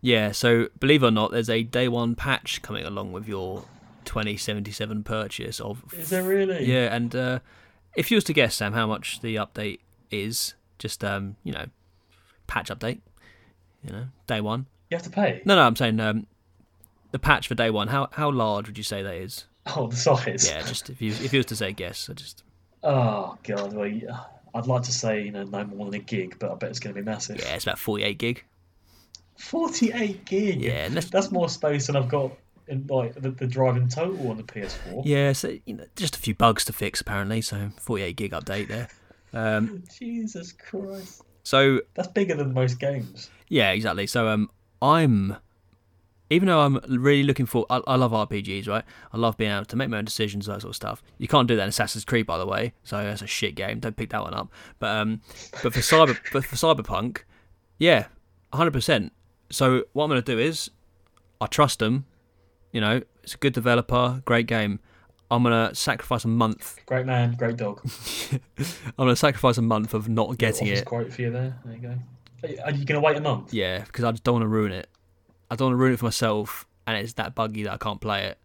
yeah, 0.00 0.32
so 0.32 0.68
believe 0.80 1.04
it 1.04 1.06
or 1.06 1.10
not, 1.12 1.30
there's 1.30 1.48
a 1.48 1.62
day 1.62 1.86
one 1.86 2.16
patch 2.16 2.60
coming 2.60 2.84
along 2.84 3.12
with 3.12 3.28
your 3.28 3.64
2077 4.04 5.04
purchase 5.04 5.60
of. 5.60 5.84
Is 5.92 6.10
there 6.10 6.24
really? 6.24 6.64
Yeah, 6.64 6.92
and 6.94 7.14
uh, 7.14 7.38
if 7.94 8.10
you 8.10 8.16
was 8.16 8.24
to 8.24 8.32
guess, 8.32 8.56
Sam, 8.56 8.72
how 8.72 8.86
much 8.88 9.20
the 9.20 9.36
update 9.36 9.78
is, 10.10 10.54
just, 10.80 11.04
um, 11.04 11.36
you 11.44 11.52
know, 11.52 11.66
patch 12.48 12.68
update, 12.68 12.98
you 13.84 13.92
know, 13.92 14.06
day 14.26 14.40
one. 14.40 14.66
You 14.90 14.96
have 14.96 15.04
to 15.04 15.10
pay. 15.10 15.40
No, 15.44 15.54
no, 15.56 15.62
I'm 15.62 15.76
saying 15.76 15.98
um, 16.00 16.26
the 17.12 17.18
patch 17.18 17.46
for 17.46 17.54
day 17.54 17.70
one, 17.70 17.88
how, 17.88 18.08
how 18.12 18.30
large 18.30 18.66
would 18.66 18.76
you 18.76 18.84
say 18.84 19.02
that 19.02 19.14
is? 19.14 19.44
Oh, 19.76 19.86
the 19.86 19.96
size. 19.96 20.48
Yeah, 20.50 20.62
just 20.62 20.90
if 20.90 21.00
you 21.00 21.12
if 21.12 21.32
you 21.32 21.38
was 21.38 21.46
to 21.46 21.56
say 21.56 21.72
guess, 21.72 22.10
I 22.10 22.14
just. 22.14 22.42
Oh 22.82 23.38
god, 23.44 23.72
well, 23.72 24.28
I'd 24.54 24.66
like 24.66 24.82
to 24.82 24.92
say 24.92 25.22
you 25.22 25.30
know 25.30 25.44
no 25.44 25.64
more 25.64 25.84
than 25.86 25.94
a 26.00 26.02
gig, 26.02 26.36
but 26.40 26.50
I 26.50 26.54
bet 26.56 26.70
it's 26.70 26.80
going 26.80 26.94
to 26.96 27.00
be 27.00 27.04
massive. 27.04 27.38
Yeah, 27.38 27.54
it's 27.54 27.64
about 27.64 27.78
48 27.78 28.18
gig. 28.18 28.44
Forty-eight 29.38 30.24
gig. 30.24 30.60
Yeah, 30.60 30.86
and 30.86 30.94
that's 30.94 31.10
That's 31.10 31.30
more 31.30 31.48
space 31.48 31.86
than 31.86 31.96
I've 31.96 32.08
got 32.08 32.32
in 32.68 32.86
like 32.88 33.14
the, 33.14 33.30
the 33.30 33.46
drive 33.46 33.76
in 33.76 33.88
total 33.88 34.30
on 34.30 34.36
the 34.36 34.42
PS4. 34.42 35.02
Yeah, 35.04 35.32
so 35.32 35.56
you 35.64 35.74
know, 35.74 35.84
just 35.96 36.16
a 36.16 36.18
few 36.18 36.34
bugs 36.34 36.64
to 36.66 36.72
fix 36.72 37.00
apparently. 37.00 37.40
So 37.40 37.70
48 37.78 38.16
gig 38.16 38.32
update 38.32 38.68
there. 38.68 38.88
Um, 39.32 39.82
Jesus 39.98 40.52
Christ, 40.52 41.22
so 41.44 41.80
that's 41.94 42.08
bigger 42.08 42.34
than 42.34 42.52
most 42.52 42.78
games. 42.78 43.30
yeah, 43.48 43.70
exactly. 43.70 44.06
So 44.06 44.28
um, 44.28 44.50
I'm 44.80 45.36
even 46.32 46.46
though 46.46 46.60
I'm 46.60 46.80
really 46.88 47.22
looking 47.22 47.46
for, 47.46 47.66
I, 47.70 47.80
I 47.86 47.96
love 47.96 48.12
RPGs, 48.12 48.68
right? 48.68 48.84
I 49.12 49.16
love 49.16 49.36
being 49.36 49.50
able 49.50 49.64
to 49.66 49.76
make 49.76 49.88
my 49.88 49.98
own 49.98 50.04
decisions, 50.04 50.46
that 50.46 50.62
sort 50.62 50.70
of 50.70 50.76
stuff. 50.76 51.02
You 51.18 51.28
can't 51.28 51.46
do 51.48 51.56
that 51.56 51.62
in 51.62 51.68
Assassin's 51.68 52.04
Creed, 52.04 52.26
by 52.26 52.38
the 52.38 52.46
way. 52.46 52.72
So 52.84 53.02
that's 53.02 53.22
a 53.22 53.26
shit 53.26 53.54
game. 53.54 53.80
Don't 53.80 53.96
pick 53.96 54.10
that 54.10 54.22
one 54.22 54.34
up. 54.34 54.50
But 54.78 54.96
um, 54.96 55.20
but 55.62 55.72
for 55.72 55.80
cyber, 55.80 56.18
but 56.32 56.44
for 56.44 56.56
Cyberpunk, 56.56 57.20
yeah, 57.78 58.06
100. 58.50 58.72
percent 58.72 59.12
So 59.50 59.84
what 59.92 60.04
I'm 60.04 60.10
gonna 60.10 60.22
do 60.22 60.38
is, 60.38 60.70
I 61.40 61.46
trust 61.46 61.78
them. 61.78 62.06
You 62.72 62.80
know, 62.80 63.02
it's 63.22 63.34
a 63.34 63.38
good 63.38 63.52
developer, 63.52 64.22
great 64.24 64.46
game. 64.46 64.80
I'm 65.30 65.42
gonna 65.42 65.74
sacrifice 65.74 66.24
a 66.24 66.28
month 66.28 66.76
Great 66.84 67.06
man, 67.06 67.34
great 67.38 67.56
dog. 67.56 67.80
I'm 68.58 68.92
gonna 68.98 69.16
sacrifice 69.16 69.56
a 69.58 69.62
month 69.62 69.94
of 69.94 70.08
not 70.08 70.36
getting 70.38 70.68
it. 70.68 70.84
Quote 70.84 71.12
for 71.12 71.22
you 71.22 71.30
there. 71.30 71.58
There 71.64 71.74
you 71.74 71.80
go. 71.80 71.98
Are 72.64 72.72
you 72.72 72.84
going 72.84 73.00
to 73.00 73.00
wait 73.00 73.16
a 73.16 73.20
month? 73.20 73.54
Yeah, 73.54 73.84
because 73.84 74.04
I 74.04 74.10
just 74.10 74.24
don't 74.24 74.34
want 74.34 74.42
to 74.42 74.48
ruin 74.48 74.72
it. 74.72 74.88
I 75.52 75.54
don't 75.54 75.66
want 75.66 75.72
to 75.74 75.76
ruin 75.76 75.92
it 75.92 75.98
for 75.98 76.06
myself, 76.06 76.66
and 76.86 76.96
it's 76.96 77.12
that 77.14 77.34
buggy 77.34 77.64
that 77.64 77.74
I 77.74 77.76
can't 77.76 78.00
play 78.00 78.24
it. 78.24 78.38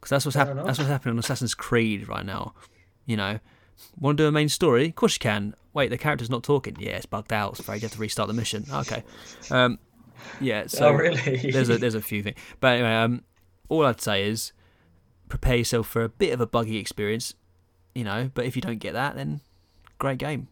Because 0.00 0.08
that's 0.08 0.24
what's 0.24 0.34
happening. 0.34 0.64
That's 0.64 0.78
what's 0.78 0.88
happening 0.88 1.12
on 1.12 1.18
Assassin's 1.18 1.54
Creed 1.54 2.08
right 2.08 2.24
now. 2.24 2.54
You 3.04 3.18
know, 3.18 3.38
want 4.00 4.16
to 4.16 4.24
do 4.24 4.28
a 4.28 4.32
main 4.32 4.48
story? 4.48 4.86
Of 4.86 4.94
course 4.94 5.16
you 5.16 5.18
can. 5.18 5.54
Wait, 5.74 5.90
the 5.90 5.98
character's 5.98 6.30
not 6.30 6.42
talking. 6.42 6.74
Yeah, 6.80 6.92
it's 6.92 7.04
bugged 7.04 7.34
out. 7.34 7.50
It's 7.50 7.60
afraid 7.60 7.82
you 7.82 7.86
have 7.88 7.92
to 7.92 7.98
restart 7.98 8.28
the 8.28 8.34
mission. 8.34 8.64
Okay. 8.72 9.04
Um, 9.50 9.78
yeah. 10.40 10.64
So 10.68 10.88
oh 10.88 10.92
really? 10.92 11.50
there's 11.50 11.68
a 11.68 11.76
there's 11.76 11.94
a 11.94 12.00
few 12.00 12.22
things, 12.22 12.38
but 12.60 12.78
anyway, 12.78 12.94
um, 12.94 13.24
all 13.68 13.84
I'd 13.84 14.00
say 14.00 14.26
is 14.26 14.52
prepare 15.28 15.56
yourself 15.56 15.86
for 15.86 16.02
a 16.02 16.08
bit 16.08 16.32
of 16.32 16.40
a 16.40 16.46
buggy 16.46 16.78
experience, 16.78 17.34
you 17.94 18.04
know. 18.04 18.30
But 18.32 18.46
if 18.46 18.56
you 18.56 18.62
don't 18.62 18.78
get 18.78 18.94
that, 18.94 19.16
then 19.16 19.42
great 19.98 20.16
game. 20.16 20.48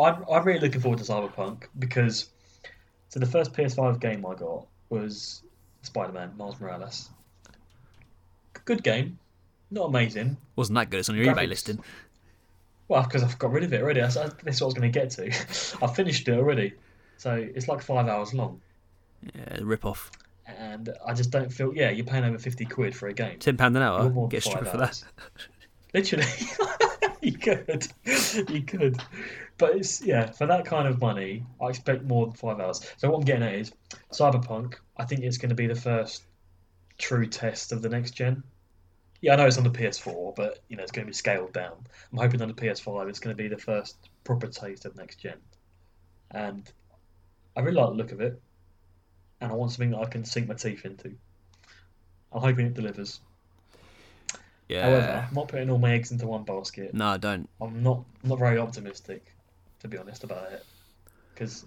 I'm, 0.00 0.24
I'm 0.30 0.44
really 0.44 0.60
looking 0.60 0.80
forward 0.80 1.00
to 1.00 1.04
Cyberpunk 1.04 1.64
because 1.76 2.28
so 3.18 3.24
the 3.24 3.30
first 3.30 3.52
PS5 3.52 3.98
game 4.00 4.24
I 4.24 4.34
got 4.34 4.66
was 4.90 5.42
Spider-Man 5.82 6.32
Miles 6.36 6.60
Morales. 6.60 7.10
Good 8.64 8.82
game, 8.84 9.18
not 9.70 9.86
amazing. 9.88 10.36
Wasn't 10.54 10.76
that 10.76 10.88
good? 10.90 11.00
It's 11.00 11.08
on 11.08 11.16
your 11.16 11.26
eBay 11.26 11.34
Graphics. 11.44 11.48
listing. 11.48 11.78
Well, 12.86 13.02
because 13.02 13.22
I've 13.24 13.38
got 13.38 13.50
rid 13.50 13.64
of 13.64 13.72
it 13.72 13.82
already. 13.82 14.00
That's, 14.00 14.14
that's 14.14 14.60
what 14.60 14.62
I 14.62 14.64
was 14.66 14.74
going 14.74 14.92
to 14.92 14.98
get 14.98 15.10
to. 15.10 15.26
I 15.82 15.86
finished 15.88 16.28
it 16.28 16.38
already, 16.38 16.74
so 17.16 17.34
it's 17.34 17.66
like 17.68 17.82
five 17.82 18.06
hours 18.08 18.32
long, 18.34 18.60
Yeah, 19.34 19.58
rip 19.62 19.84
off. 19.84 20.10
and 20.46 20.90
I 21.04 21.12
just 21.14 21.30
don't 21.30 21.52
feel. 21.52 21.74
Yeah, 21.74 21.90
you're 21.90 22.06
paying 22.06 22.24
over 22.24 22.38
fifty 22.38 22.64
quid 22.66 22.94
for 22.94 23.08
a 23.08 23.12
game. 23.12 23.38
Ten 23.40 23.56
pound 23.56 23.76
an 23.76 23.82
hour. 23.82 24.08
Get 24.28 24.46
a 24.46 24.48
than 24.48 24.52
stripper 24.52 24.64
five 24.64 24.70
for 24.72 24.76
that. 24.78 25.02
Literally, 25.92 26.24
you 27.22 27.32
could, 27.32 27.86
you 28.48 28.62
could, 28.62 29.00
but 29.56 29.76
it's 29.76 30.00
yeah 30.02 30.30
for 30.30 30.46
that 30.46 30.64
kind 30.64 30.86
of 30.86 31.00
money, 31.00 31.44
I 31.60 31.66
expect 31.68 32.04
more 32.04 32.26
than 32.26 32.34
five 32.34 32.60
hours. 32.60 32.80
So 32.96 33.10
what 33.10 33.18
I'm 33.18 33.24
getting 33.24 33.42
at 33.42 33.54
is 33.54 33.72
Cyberpunk. 34.12 34.74
I 34.96 35.04
think 35.04 35.22
it's 35.22 35.38
going 35.38 35.48
to 35.48 35.54
be 35.54 35.66
the 35.66 35.74
first 35.74 36.22
true 36.98 37.26
test 37.26 37.72
of 37.72 37.82
the 37.82 37.88
next 37.88 38.12
gen. 38.12 38.42
Yeah, 39.20 39.32
I 39.32 39.36
know 39.36 39.46
it's 39.46 39.58
on 39.58 39.64
the 39.64 39.70
PS4, 39.70 40.36
but 40.36 40.60
you 40.68 40.76
know 40.76 40.82
it's 40.82 40.92
going 40.92 41.06
to 41.06 41.10
be 41.10 41.14
scaled 41.14 41.52
down. 41.52 41.72
I'm 42.12 42.18
hoping 42.18 42.40
on 42.40 42.48
the 42.48 42.54
PS5 42.54 43.08
it's 43.08 43.18
going 43.18 43.36
to 43.36 43.42
be 43.42 43.48
the 43.48 43.58
first 43.58 43.96
proper 44.22 44.46
taste 44.46 44.84
of 44.84 44.96
next 44.96 45.16
gen, 45.16 45.38
and 46.30 46.70
I 47.56 47.60
really 47.60 47.80
like 47.80 47.90
the 47.90 47.96
look 47.96 48.12
of 48.12 48.20
it, 48.20 48.40
and 49.40 49.50
I 49.50 49.54
want 49.54 49.72
something 49.72 49.90
that 49.90 50.00
I 50.00 50.06
can 50.06 50.24
sink 50.24 50.46
my 50.46 50.54
teeth 50.54 50.84
into. 50.84 51.14
I'm 52.32 52.42
hoping 52.42 52.66
it 52.66 52.74
delivers. 52.74 53.20
Yeah. 54.68 54.82
However, 54.82 55.26
I'm 55.28 55.34
not 55.34 55.48
putting 55.48 55.70
all 55.70 55.78
my 55.78 55.92
eggs 55.94 56.12
into 56.12 56.26
one 56.26 56.44
basket. 56.44 56.92
no, 56.94 57.08
I 57.08 57.16
don't. 57.16 57.48
I'm 57.60 57.82
not 57.82 58.04
I'm 58.22 58.30
not 58.30 58.38
very 58.38 58.58
optimistic, 58.58 59.24
to 59.80 59.88
be 59.88 59.96
honest 59.96 60.24
about 60.24 60.52
it, 60.52 60.64
because 61.34 61.64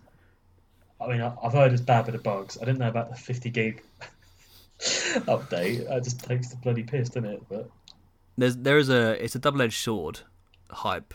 I 0.99 1.07
mean 1.07 1.21
I, 1.21 1.33
I've 1.43 1.53
heard 1.53 1.73
it's 1.73 1.81
bad 1.81 2.05
with 2.05 2.13
the 2.13 2.21
bugs. 2.21 2.57
I 2.61 2.65
didn't 2.65 2.79
know 2.79 2.89
about 2.89 3.09
the 3.09 3.15
50 3.15 3.49
gig 3.49 3.83
update. 4.79 5.87
That 5.87 6.03
just 6.03 6.19
takes 6.19 6.49
the 6.49 6.57
bloody 6.57 6.83
piss, 6.83 7.09
doesn't 7.09 7.25
it? 7.29 7.43
But 7.49 7.69
There's 8.37 8.57
there 8.57 8.77
is 8.77 8.89
a 8.89 9.23
it's 9.23 9.35
a 9.35 9.39
double 9.39 9.61
edged 9.63 9.81
sword. 9.81 10.19
Hype, 10.69 11.13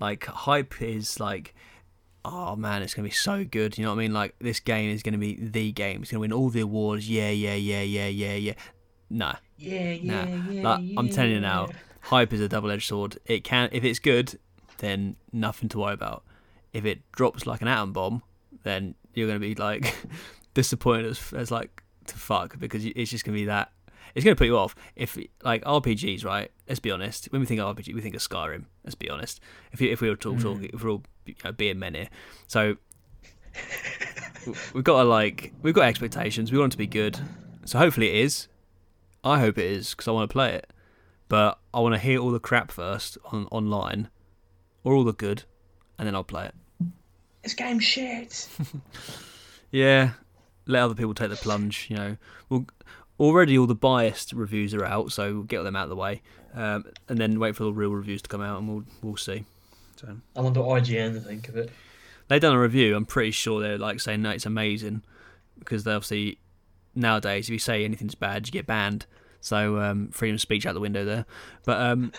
like 0.00 0.26
hype 0.26 0.82
is 0.82 1.20
like, 1.20 1.54
oh 2.24 2.56
man, 2.56 2.82
it's 2.82 2.94
gonna 2.94 3.08
be 3.08 3.14
so 3.14 3.44
good. 3.44 3.78
You 3.78 3.84
know 3.84 3.90
what 3.90 4.00
I 4.00 4.02
mean? 4.02 4.12
Like 4.12 4.34
this 4.40 4.58
game 4.58 4.90
is 4.90 5.04
gonna 5.04 5.18
be 5.18 5.36
the 5.36 5.70
game. 5.70 6.02
It's 6.02 6.10
gonna 6.10 6.20
win 6.20 6.32
all 6.32 6.50
the 6.50 6.60
awards. 6.60 7.08
Yeah, 7.08 7.30
yeah, 7.30 7.54
yeah, 7.54 7.82
yeah, 7.82 8.08
yeah, 8.08 8.34
yeah. 8.34 8.54
No, 9.08 9.34
yeah, 9.58 9.90
yeah, 9.92 10.24
Nah, 10.24 10.50
yeah. 10.50 10.62
like, 10.62 10.80
I'm 10.96 11.08
telling 11.08 11.30
you 11.32 11.36
yeah. 11.36 11.40
now, 11.40 11.68
hype 12.02 12.32
is 12.32 12.40
a 12.40 12.48
double-edged 12.48 12.86
sword. 12.86 13.18
It 13.26 13.44
can, 13.44 13.68
if 13.72 13.84
it's 13.84 13.98
good, 13.98 14.38
then 14.78 15.16
nothing 15.32 15.68
to 15.70 15.78
worry 15.78 15.94
about. 15.94 16.24
If 16.72 16.84
it 16.84 17.00
drops 17.12 17.46
like 17.46 17.62
an 17.62 17.68
atom 17.68 17.92
bomb, 17.92 18.22
then 18.62 18.94
you're 19.14 19.26
gonna 19.26 19.40
be 19.40 19.54
like 19.54 19.94
disappointed 20.54 21.06
as, 21.06 21.32
as 21.32 21.50
like 21.50 21.82
to 22.06 22.16
fuck 22.16 22.58
because 22.58 22.84
it's 22.84 23.10
just 23.10 23.24
gonna 23.24 23.36
be 23.36 23.46
that. 23.46 23.72
It's 24.14 24.24
gonna 24.24 24.36
put 24.36 24.46
you 24.46 24.56
off. 24.56 24.74
If 24.94 25.18
like 25.42 25.64
RPGs, 25.64 26.24
right? 26.24 26.50
Let's 26.68 26.80
be 26.80 26.90
honest. 26.90 27.26
When 27.26 27.40
we 27.40 27.46
think 27.46 27.60
of 27.60 27.76
RPG, 27.76 27.94
we 27.94 28.00
think 28.00 28.14
of 28.14 28.20
Skyrim. 28.20 28.64
Let's 28.84 28.94
be 28.94 29.10
honest. 29.10 29.40
If 29.72 29.80
you, 29.80 29.90
if 29.90 30.00
we 30.00 30.08
were 30.08 30.16
talk, 30.16 30.38
talk, 30.40 30.58
mm. 30.58 30.70
if 30.72 30.82
we're 30.82 30.90
all 30.90 31.02
you 31.24 31.34
know, 31.44 31.52
being 31.52 31.78
men 31.78 31.94
here, 31.94 32.08
so 32.46 32.76
we've 34.74 34.84
got 34.84 35.02
to 35.02 35.08
like 35.08 35.52
we've 35.62 35.74
got 35.74 35.86
expectations. 35.86 36.52
We 36.52 36.58
want 36.58 36.72
it 36.72 36.76
to 36.76 36.78
be 36.78 36.86
good. 36.86 37.18
So 37.64 37.78
hopefully 37.78 38.10
it 38.10 38.24
is. 38.24 38.48
I 39.26 39.40
hope 39.40 39.58
it 39.58 39.64
is 39.64 39.90
because 39.90 40.08
I 40.08 40.12
want 40.12 40.28
to 40.28 40.32
play 40.32 40.54
it. 40.54 40.72
But 41.28 41.58
I 41.74 41.80
want 41.80 41.94
to 41.94 41.98
hear 41.98 42.20
all 42.20 42.30
the 42.30 42.38
crap 42.38 42.70
first 42.70 43.18
on 43.32 43.48
online, 43.50 44.08
or 44.84 44.94
all 44.94 45.04
the 45.04 45.12
good, 45.12 45.42
and 45.98 46.06
then 46.06 46.14
I'll 46.14 46.24
play 46.24 46.46
it. 46.46 46.54
This 47.42 47.54
game's 47.54 47.84
shit. 47.84 48.48
Yeah, 49.70 50.12
let 50.66 50.82
other 50.82 50.94
people 50.94 51.12
take 51.12 51.30
the 51.30 51.36
plunge. 51.36 51.88
You 51.90 51.96
know, 51.96 52.16
well, 52.48 52.66
already 53.18 53.58
all 53.58 53.66
the 53.66 53.74
biased 53.74 54.32
reviews 54.32 54.72
are 54.74 54.84
out, 54.84 55.12
so 55.12 55.34
we'll 55.34 55.42
get 55.42 55.62
them 55.62 55.76
out 55.76 55.84
of 55.84 55.90
the 55.90 55.96
way, 55.96 56.22
um, 56.54 56.84
and 57.08 57.18
then 57.18 57.38
wait 57.38 57.56
for 57.56 57.64
the 57.64 57.72
real 57.72 57.90
reviews 57.90 58.22
to 58.22 58.28
come 58.28 58.40
out, 58.40 58.58
and 58.58 58.68
we'll 58.68 58.84
we'll 59.02 59.16
see. 59.16 59.44
So 59.96 60.16
I 60.36 60.40
wonder 60.40 60.62
what 60.62 60.82
IGN 60.82 61.16
I 61.16 61.20
think 61.20 61.48
of 61.48 61.56
it. 61.56 61.70
They've 62.28 62.40
done 62.40 62.54
a 62.54 62.60
review. 62.60 62.96
I'm 62.96 63.06
pretty 63.06 63.32
sure 63.32 63.60
they're 63.60 63.78
like 63.78 64.00
saying 64.00 64.22
no, 64.22 64.30
it's 64.30 64.46
amazing, 64.46 65.02
because 65.58 65.84
they 65.84 65.92
obviously 65.92 66.38
nowadays 66.94 67.48
if 67.48 67.52
you 67.52 67.58
say 67.58 67.84
anything's 67.84 68.14
bad, 68.14 68.46
you 68.46 68.52
get 68.52 68.66
banned. 68.66 69.06
So 69.46 69.78
um, 69.80 70.08
freedom 70.08 70.34
of 70.34 70.40
speech 70.40 70.66
out 70.66 70.74
the 70.74 70.80
window 70.80 71.04
there. 71.04 71.24
But 71.64 71.80
um, 71.80 72.12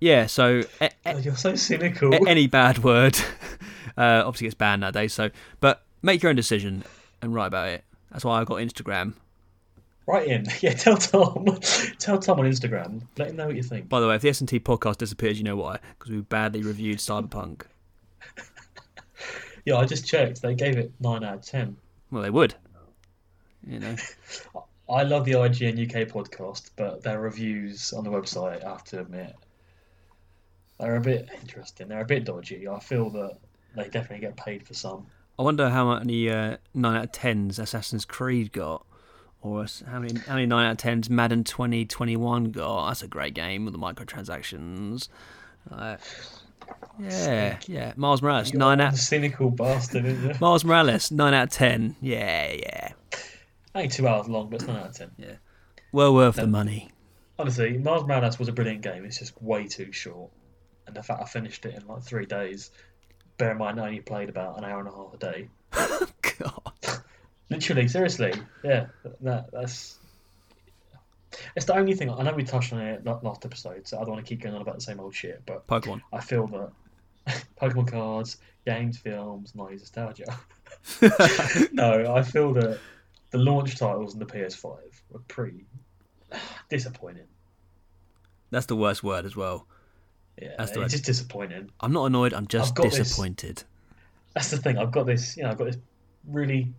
yeah, 0.00 0.26
so 0.26 0.62
a- 0.80 0.90
Oh, 1.06 1.16
you're 1.18 1.36
so 1.36 1.54
cynical. 1.54 2.14
a- 2.14 2.28
any 2.28 2.46
bad 2.46 2.78
word 2.84 3.18
uh, 3.96 4.22
obviously 4.26 4.46
gets 4.46 4.54
banned 4.54 4.82
nowadays. 4.82 5.14
So, 5.14 5.30
but 5.60 5.82
make 6.02 6.22
your 6.22 6.30
own 6.30 6.36
decision 6.36 6.84
and 7.22 7.34
write 7.34 7.46
about 7.46 7.68
it. 7.68 7.84
That's 8.10 8.24
why 8.24 8.40
I 8.40 8.44
got 8.44 8.56
Instagram. 8.58 9.14
Right 10.06 10.26
in. 10.26 10.46
Yeah, 10.60 10.74
tell 10.74 10.96
Tom. 10.96 11.46
tell 11.98 12.18
Tom 12.18 12.40
on 12.40 12.46
Instagram. 12.46 13.02
Let 13.16 13.30
him 13.30 13.36
know 13.36 13.46
what 13.46 13.56
you 13.56 13.62
think. 13.62 13.88
By 13.88 14.00
the 14.00 14.08
way, 14.08 14.16
if 14.16 14.22
the 14.22 14.28
S 14.28 14.40
and 14.40 14.48
T 14.48 14.58
podcast 14.60 14.98
disappears, 14.98 15.38
you 15.38 15.44
know 15.44 15.56
why? 15.56 15.78
Because 15.98 16.10
we 16.12 16.20
badly 16.20 16.62
reviewed 16.62 16.98
Cyberpunk. 16.98 17.62
Yeah, 19.64 19.76
I 19.76 19.84
just 19.84 20.06
checked. 20.06 20.42
They 20.42 20.54
gave 20.54 20.76
it 20.78 20.90
nine 21.00 21.22
out 21.22 21.34
of 21.34 21.42
ten. 21.42 21.76
Well, 22.10 22.22
they 22.22 22.30
would. 22.30 22.54
You 23.66 23.78
know, 23.78 23.94
I 24.90 25.04
love 25.04 25.24
the 25.24 25.32
IGN 25.32 25.84
UK 25.84 26.08
podcast, 26.08 26.70
but 26.76 27.02
their 27.02 27.20
reviews 27.20 27.92
on 27.92 28.04
the 28.04 28.10
website, 28.10 28.64
I 28.64 28.70
have 28.70 28.84
to 28.84 29.00
admit, 29.00 29.34
they're 30.80 30.96
a 30.96 31.00
bit 31.00 31.28
interesting. 31.40 31.88
They're 31.88 32.00
a 32.00 32.06
bit 32.06 32.24
dodgy. 32.24 32.66
I 32.66 32.80
feel 32.80 33.10
that 33.10 33.38
they 33.76 33.84
definitely 33.84 34.20
get 34.20 34.36
paid 34.36 34.66
for 34.66 34.74
some. 34.74 35.06
I 35.38 35.42
wonder 35.42 35.68
how 35.68 35.94
many 35.94 36.28
uh, 36.28 36.56
nine 36.74 36.96
out 36.96 37.04
of 37.04 37.12
tens 37.12 37.58
Assassin's 37.58 38.04
Creed 38.04 38.52
got, 38.52 38.84
or 39.42 39.66
how 39.90 40.00
many 40.00 40.18
how 40.20 40.34
many 40.34 40.46
nine 40.46 40.66
out 40.66 40.72
of 40.72 40.78
tens 40.78 41.08
Madden 41.08 41.44
2021 41.44 42.50
got. 42.50 42.88
That's 42.88 43.02
a 43.02 43.08
great 43.08 43.34
game 43.34 43.64
with 43.64 43.72
the 43.72 43.78
microtransactions. 43.78 45.08
Uh, 45.70 45.96
yeah, 46.98 47.58
yeah. 47.66 47.92
Miles 47.96 48.22
Morales 48.22 48.52
You're 48.52 48.58
nine 48.58 48.80
out. 48.80 48.96
cynical 48.96 49.50
bastard, 49.50 50.04
isn't 50.04 50.28
you? 50.28 50.34
Miles 50.40 50.64
Morales 50.64 51.10
nine 51.10 51.34
out 51.34 51.44
of 51.44 51.50
ten. 51.50 51.96
Yeah, 52.00 52.52
yeah. 52.52 52.92
Only 53.74 53.88
two 53.88 54.08
hours 54.08 54.28
long, 54.28 54.50
but 54.50 54.56
it's 54.56 54.66
nine 54.66 54.76
out 54.76 54.88
of 54.88 54.96
ten. 54.96 55.10
Yeah, 55.16 55.34
Well 55.92 56.14
worth 56.14 56.36
the 56.36 56.44
um, 56.44 56.50
money. 56.50 56.90
Honestly, 57.38 57.78
Miles 57.78 58.06
Morales 58.06 58.38
was 58.38 58.48
a 58.48 58.52
brilliant 58.52 58.82
game. 58.82 59.04
It's 59.04 59.18
just 59.18 59.40
way 59.40 59.66
too 59.66 59.92
short. 59.92 60.30
And 60.86 60.96
the 60.96 61.02
fact 61.02 61.22
I 61.22 61.26
finished 61.26 61.64
it 61.64 61.74
in 61.74 61.86
like 61.86 62.02
three 62.02 62.26
days, 62.26 62.70
bear 63.38 63.52
in 63.52 63.58
mind 63.58 63.80
I 63.80 63.86
only 63.86 64.00
played 64.00 64.28
about 64.28 64.58
an 64.58 64.64
hour 64.64 64.80
and 64.80 64.88
a 64.88 64.92
half 64.92 65.14
a 65.14 65.16
day. 65.16 65.48
God. 66.38 66.72
Literally, 67.50 67.88
seriously, 67.88 68.32
yeah. 68.62 68.86
That 69.22 69.50
that's 69.52 69.98
it's 71.56 71.66
the 71.66 71.74
only 71.74 71.94
thing. 71.94 72.10
I 72.10 72.22
know 72.22 72.32
we 72.32 72.44
touched 72.44 72.72
on 72.72 72.80
it 72.80 73.04
la- 73.04 73.20
last 73.22 73.44
episode, 73.44 73.86
so 73.86 73.96
I 73.96 74.00
don't 74.00 74.10
want 74.12 74.24
to 74.24 74.28
keep 74.28 74.42
going 74.42 74.54
on 74.54 74.62
about 74.62 74.76
the 74.76 74.80
same 74.80 75.00
old 75.00 75.14
shit. 75.14 75.42
But 75.46 75.66
Pokemon. 75.66 76.02
I 76.12 76.20
feel 76.20 76.46
that 76.48 77.44
Pokemon 77.60 77.90
cards, 77.90 78.36
games, 78.66 78.98
films, 78.98 79.54
noise, 79.54 79.80
nostalgia. 79.80 80.36
no, 81.72 82.14
I 82.14 82.22
feel 82.22 82.52
that 82.54 82.78
the 83.30 83.38
launch 83.38 83.76
titles 83.76 84.14
in 84.14 84.20
the 84.20 84.26
PS5 84.26 84.76
were 85.10 85.20
pretty 85.28 85.64
disappointing. 86.68 87.26
That's 88.50 88.66
the 88.66 88.76
worst 88.76 89.02
word 89.02 89.24
as 89.24 89.36
well. 89.36 89.66
Yeah, 90.40 90.54
That's 90.58 90.72
the 90.72 90.82
it's 90.82 90.92
just 90.92 91.04
disappointing. 91.04 91.70
I'm 91.80 91.92
not 91.92 92.06
annoyed. 92.06 92.32
I'm 92.32 92.46
just 92.46 92.78
I've 92.78 92.84
this. 92.90 92.96
disappointed. 92.96 93.62
That's 94.34 94.50
the 94.50 94.56
thing. 94.56 94.78
I've 94.78 94.92
got 94.92 95.06
this, 95.06 95.36
you 95.36 95.42
know, 95.42 95.50
I've 95.50 95.58
got 95.58 95.64
this 95.64 95.76
really 96.26 96.72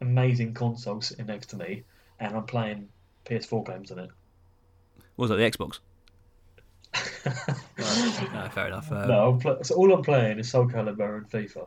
amazing 0.00 0.54
console 0.54 1.00
sitting 1.00 1.26
next 1.26 1.46
to 1.50 1.56
me, 1.56 1.84
and 2.20 2.36
I'm 2.36 2.44
playing 2.44 2.88
PS4 3.24 3.66
games 3.66 3.90
on 3.90 3.98
it. 3.98 4.10
What 5.16 5.28
was 5.28 5.30
that? 5.30 5.36
The 5.36 5.50
Xbox. 5.50 5.78
No, 7.78 8.48
fair 8.50 8.66
enough. 8.68 8.90
Uh, 8.90 9.06
no, 9.06 9.38
so 9.62 9.74
all 9.76 9.92
I'm 9.92 10.02
playing 10.02 10.38
is 10.38 10.50
Soul 10.50 10.66
Calibur 10.66 11.16
and 11.16 11.30
FIFA, 11.30 11.66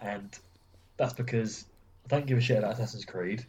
and 0.00 0.38
that's 0.96 1.12
because 1.12 1.64
I 2.10 2.16
don't 2.16 2.26
give 2.26 2.38
a 2.38 2.40
shit 2.40 2.58
about 2.58 2.72
Assassin's 2.74 3.04
Creed. 3.04 3.44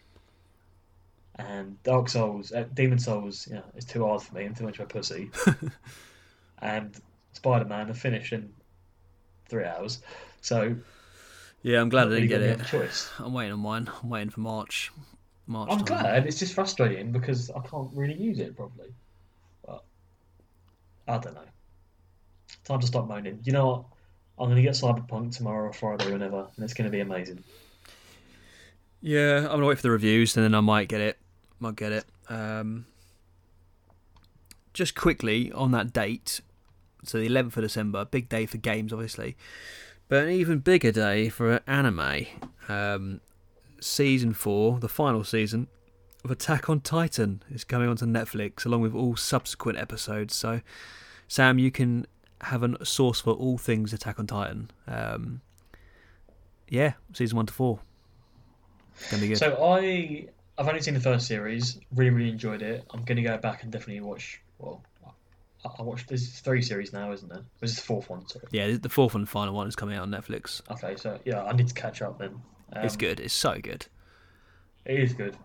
And 1.35 1.81
Dark 1.83 2.09
Souls, 2.09 2.51
uh, 2.51 2.65
Demon 2.73 2.99
Souls, 2.99 3.47
you 3.47 3.55
know, 3.55 3.63
is 3.75 3.85
too 3.85 4.05
hard 4.05 4.21
for 4.21 4.35
me. 4.35 4.43
I'm 4.43 4.53
too 4.53 4.65
much 4.65 4.79
of 4.79 4.85
a 4.85 4.87
pussy. 4.87 5.31
and 6.61 6.93
Spider 7.31 7.63
Man, 7.63 7.89
I 7.89 7.93
finished 7.93 8.33
in 8.33 8.51
three 9.47 9.63
hours, 9.63 10.01
so 10.41 10.75
Yeah, 11.61 11.79
I'm 11.79 11.87
glad 11.87 12.07
I 12.07 12.15
didn't 12.15 12.27
get 12.27 12.41
it. 12.41 12.65
choice. 12.65 13.09
I'm 13.19 13.31
waiting 13.31 13.53
on 13.53 13.59
mine. 13.59 13.89
I'm 14.03 14.09
waiting 14.09 14.29
for 14.29 14.41
March. 14.41 14.91
March. 15.47 15.69
I'm 15.71 15.77
time. 15.85 15.85
glad. 15.85 16.27
It's 16.27 16.39
just 16.39 16.53
frustrating 16.53 17.13
because 17.13 17.49
I 17.49 17.59
can't 17.61 17.89
really 17.93 18.15
use 18.15 18.39
it 18.39 18.57
properly. 18.57 18.89
But 19.65 19.83
I 21.07 21.17
don't 21.19 21.35
know. 21.35 21.45
Time 22.65 22.81
to 22.81 22.87
stop 22.87 23.07
moaning. 23.07 23.39
You 23.45 23.53
know 23.53 23.67
what? 23.67 23.85
I'm 24.37 24.47
going 24.47 24.57
to 24.57 24.61
get 24.61 24.73
Cyberpunk 24.73 25.35
tomorrow 25.37 25.69
or 25.69 25.73
Friday, 25.73 26.09
or 26.09 26.13
whenever, 26.13 26.47
and 26.55 26.63
it's 26.65 26.73
going 26.73 26.85
to 26.85 26.91
be 26.91 26.99
amazing. 26.99 27.43
Yeah, 29.01 29.37
I'm 29.39 29.51
gonna 29.51 29.65
wait 29.65 29.77
for 29.77 29.83
the 29.83 29.91
reviews 29.91 30.35
and 30.35 30.43
then 30.43 30.55
I 30.55 30.59
might 30.59 30.89
get 30.89 31.01
it. 31.01 31.17
Might 31.59 31.75
get 31.75 31.91
it. 31.91 32.05
Um, 32.27 32.85
just 34.73 34.95
quickly 34.95 35.51
on 35.51 35.71
that 35.71 35.93
date, 35.93 36.41
so 37.03 37.19
the 37.19 37.27
11th 37.27 37.57
of 37.57 37.63
December, 37.63 38.05
big 38.05 38.29
day 38.29 38.45
for 38.45 38.57
games, 38.57 38.93
obviously, 38.93 39.35
but 40.07 40.23
an 40.23 40.29
even 40.29 40.59
bigger 40.59 40.91
day 40.91 41.29
for 41.29 41.61
anime. 41.65 42.25
Um, 42.67 43.21
season 43.79 44.33
four, 44.33 44.79
the 44.79 44.89
final 44.89 45.23
season 45.23 45.67
of 46.23 46.31
Attack 46.31 46.69
on 46.69 46.81
Titan, 46.81 47.43
is 47.49 47.63
coming 47.63 47.89
onto 47.89 48.05
Netflix 48.05 48.65
along 48.65 48.81
with 48.81 48.93
all 48.93 49.15
subsequent 49.15 49.77
episodes. 49.77 50.35
So, 50.35 50.61
Sam, 51.27 51.57
you 51.59 51.71
can 51.71 52.05
have 52.41 52.63
a 52.63 52.85
source 52.85 53.21
for 53.21 53.33
all 53.33 53.57
things 53.57 53.93
Attack 53.93 54.19
on 54.19 54.27
Titan. 54.27 54.71
Um, 54.87 55.41
yeah, 56.67 56.93
season 57.13 57.37
one 57.37 57.45
to 57.47 57.53
four. 57.53 57.79
Gonna 59.09 59.21
be 59.21 59.29
good. 59.29 59.37
So 59.37 59.63
I 59.63 60.27
I've 60.57 60.67
only 60.67 60.81
seen 60.81 60.93
the 60.93 60.99
first 60.99 61.27
series. 61.27 61.79
Really, 61.95 62.09
really 62.11 62.29
enjoyed 62.29 62.61
it. 62.61 62.85
I'm 62.91 63.03
gonna 63.03 63.23
go 63.23 63.37
back 63.37 63.63
and 63.63 63.71
definitely 63.71 64.01
watch. 64.01 64.41
Well, 64.57 64.83
I, 65.65 65.69
I 65.79 65.81
watched. 65.81 66.07
There's 66.09 66.39
three 66.39 66.61
series 66.61 66.91
now, 66.93 67.11
isn't 67.11 67.29
there? 67.29 67.43
This 67.59 67.71
is 67.71 67.77
the 67.77 67.83
fourth 67.83 68.09
one. 68.09 68.27
Sorry. 68.27 68.45
Yeah, 68.51 68.77
the 68.81 68.89
fourth 68.89 69.15
and 69.15 69.27
final 69.27 69.53
one 69.53 69.67
is 69.67 69.75
coming 69.75 69.95
out 69.95 70.03
on 70.03 70.11
Netflix. 70.11 70.61
Okay, 70.71 70.95
so 70.95 71.19
yeah, 71.25 71.43
I 71.43 71.53
need 71.53 71.67
to 71.67 71.73
catch 71.73 72.01
up 72.01 72.19
then. 72.19 72.41
Um, 72.73 72.85
it's 72.85 72.97
good. 72.97 73.19
It's 73.19 73.33
so 73.33 73.57
good. 73.61 73.85
It 74.85 74.99
is 74.99 75.13
good. 75.13 75.35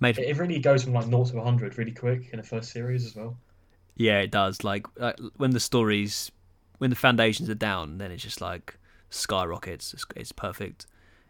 Made 0.00 0.18
It, 0.18 0.28
it 0.28 0.36
really 0.38 0.58
goes 0.58 0.84
from 0.84 0.92
like 0.94 1.04
0 1.06 1.24
to 1.24 1.36
100 1.36 1.76
really 1.78 1.92
quick 1.92 2.30
in 2.32 2.38
the 2.38 2.42
first 2.42 2.72
series 2.72 3.04
as 3.06 3.14
well. 3.14 3.36
yeah, 3.96 4.20
it 4.20 4.30
does. 4.30 4.64
Like 4.64 4.86
uh, 4.98 5.12
when 5.36 5.50
the 5.50 5.60
stories, 5.60 6.30
when 6.78 6.90
the 6.90 6.96
foundations 6.96 7.50
are 7.50 7.54
down, 7.54 7.98
then 7.98 8.10
it's 8.10 8.22
just 8.22 8.40
like 8.40 8.78
skyrockets. 9.10 9.92
It's, 9.92 10.06
it's 10.16 10.32
perfect. 10.32 10.86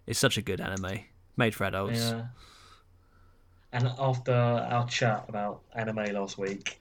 It's 0.06 0.18
such 0.18 0.38
a 0.38 0.42
good 0.42 0.60
anime, 0.60 1.00
made 1.36 1.54
for 1.54 1.64
adults. 1.64 1.98
Yeah. 1.98 2.26
And 3.72 3.86
after 3.98 4.32
our 4.32 4.86
chat 4.88 5.26
about 5.28 5.60
anime 5.74 6.12
last 6.12 6.36
week, 6.36 6.80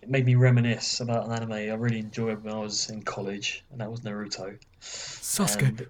it 0.00 0.08
made 0.08 0.24
me 0.24 0.36
reminisce 0.36 1.00
about 1.00 1.26
an 1.26 1.32
anime 1.32 1.52
I 1.52 1.74
really 1.74 1.98
enjoyed 1.98 2.42
when 2.42 2.54
I 2.54 2.58
was 2.58 2.88
in 2.88 3.02
college, 3.02 3.62
and 3.70 3.80
that 3.80 3.90
was 3.90 4.00
Naruto. 4.00 4.58
Sasuke. 4.80 5.68
And- 5.68 5.86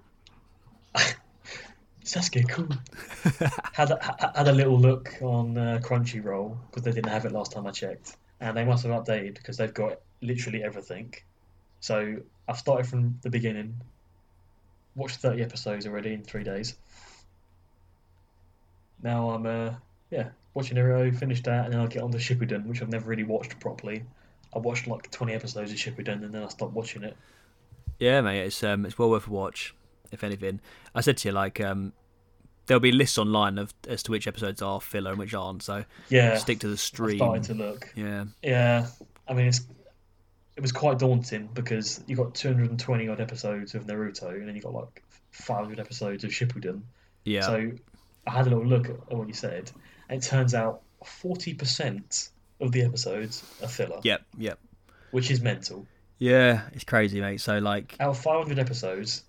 Sasuke, 2.05 2.49
cool. 2.49 2.69
had 3.73 3.93
a, 3.93 4.33
had 4.35 4.49
a 4.49 4.53
little 4.53 4.79
look 4.79 5.15
on 5.23 5.57
uh, 5.57 5.81
Crunchyroll 5.83 6.57
because 6.67 6.83
they 6.83 6.93
didn't 6.93 7.11
have 7.11 7.25
it 7.25 7.33
last 7.33 7.53
time 7.53 7.67
I 7.67 7.71
checked, 7.71 8.17
and 8.41 8.57
they 8.57 8.65
must 8.65 8.85
have 8.85 8.93
updated 8.93 9.35
because 9.35 9.57
they've 9.57 9.73
got 9.73 10.01
literally 10.21 10.65
everything. 10.65 11.15
So 11.81 12.17
I've 12.49 12.59
started 12.59 12.87
from 12.87 13.19
the 13.23 13.31
beginning, 13.31 13.81
watched 14.97 15.19
thirty 15.19 15.43
episodes 15.43 15.87
already 15.87 16.13
in 16.13 16.23
three 16.25 16.45
days. 16.45 16.75
Now 19.05 19.31
I'm 19.31 19.47
uh 19.47 19.75
yeah 20.11 20.31
watching 20.55 20.77
Naruto, 20.77 21.17
finished 21.17 21.45
that, 21.45 21.67
and 21.67 21.75
then 21.75 21.81
I'll 21.81 21.89
get 21.89 22.03
on 22.03 22.11
to 22.13 22.19
Shippuden, 22.19 22.67
which 22.67 22.83
I've 22.83 22.89
never 22.89 23.09
really 23.09 23.25
watched 23.25 23.61
properly. 23.61 24.05
I 24.55 24.59
watched 24.59 24.89
like 24.89 25.11
twenty 25.13 25.35
episodes 25.35 25.71
of 25.71 25.79
Shippuden, 25.79 26.25
and 26.25 26.35
then 26.35 26.43
I 26.43 26.49
stopped 26.49 26.73
watching 26.75 27.05
it. 27.05 27.17
Yeah, 27.99 28.21
mate, 28.23 28.41
it's 28.47 28.63
um, 28.65 28.85
it's 28.87 28.99
well 28.99 29.11
worth 29.11 29.29
a 29.29 29.31
watch. 29.31 29.75
If 30.13 30.25
anything, 30.25 30.61
I 30.95 31.01
said 31.01 31.17
to 31.19 31.29
you 31.29 31.33
like 31.33 31.61
um, 31.61 31.93
there'll 32.67 32.81
be 32.81 32.93
lists 32.93 33.19
online 33.19 33.59
of 33.59 33.75
as 33.89 34.03
to 34.05 34.11
which 34.11 34.27
episodes 34.27 34.63
are 34.63 34.81
filler 34.81 35.11
and 35.11 35.19
which 35.19 35.35
aren't. 35.35 35.63
So 35.63 35.85
Yeah, 36.09 36.37
stick 36.39 36.61
to 36.61 36.69
the 36.69 36.75
I 36.75 36.77
stream. 36.77 37.19
started 37.19 37.43
to 37.45 37.55
look. 37.55 37.93
Yeah, 37.95 38.25
Yeah, 38.43 38.87
I 39.29 39.35
mean 39.35 39.47
it's 39.49 39.63
it 40.57 40.61
was 40.61 40.73
quite 40.73 40.99
daunting 40.99 41.49
because 41.53 42.03
you 42.07 42.17
got 42.17 42.35
220 42.35 43.09
odd 43.09 43.21
episodes 43.21 43.75
of 43.75 43.87
Naruto 43.87 44.31
and 44.31 44.49
then 44.49 44.55
you 44.55 44.63
got 44.63 44.73
like 44.73 45.03
500 45.33 45.81
episodes 45.81 46.23
of 46.25 46.31
Shippuden. 46.31 46.83
yeah, 47.25 47.47
So 47.47 47.73
I 48.27 48.31
had 48.31 48.47
a 48.47 48.51
little 48.51 48.67
look 48.67 48.89
at 48.89 49.13
what 49.13 49.29
you 49.29 49.35
said, 49.35 49.71
and 50.09 50.23
it 50.23 50.27
turns 50.27 50.55
out 50.55 50.83
40% 51.05 52.31
of 52.61 52.73
the 52.73 52.83
episodes 52.83 53.43
are 53.63 53.69
filler, 53.69 54.01
yep, 54.03 54.23
yep, 54.39 54.59
which 55.11 55.31
is 55.31 55.41
mental. 55.41 55.87
yeah. 56.19 56.63
It's 56.73 56.85
crazy, 56.85 57.21
mate. 57.21 57.41
So 57.41 57.59
like 57.59 57.97
Out 58.01 58.11
of 58.11 58.19
500 58.19 58.59
episodes, 58.59 59.25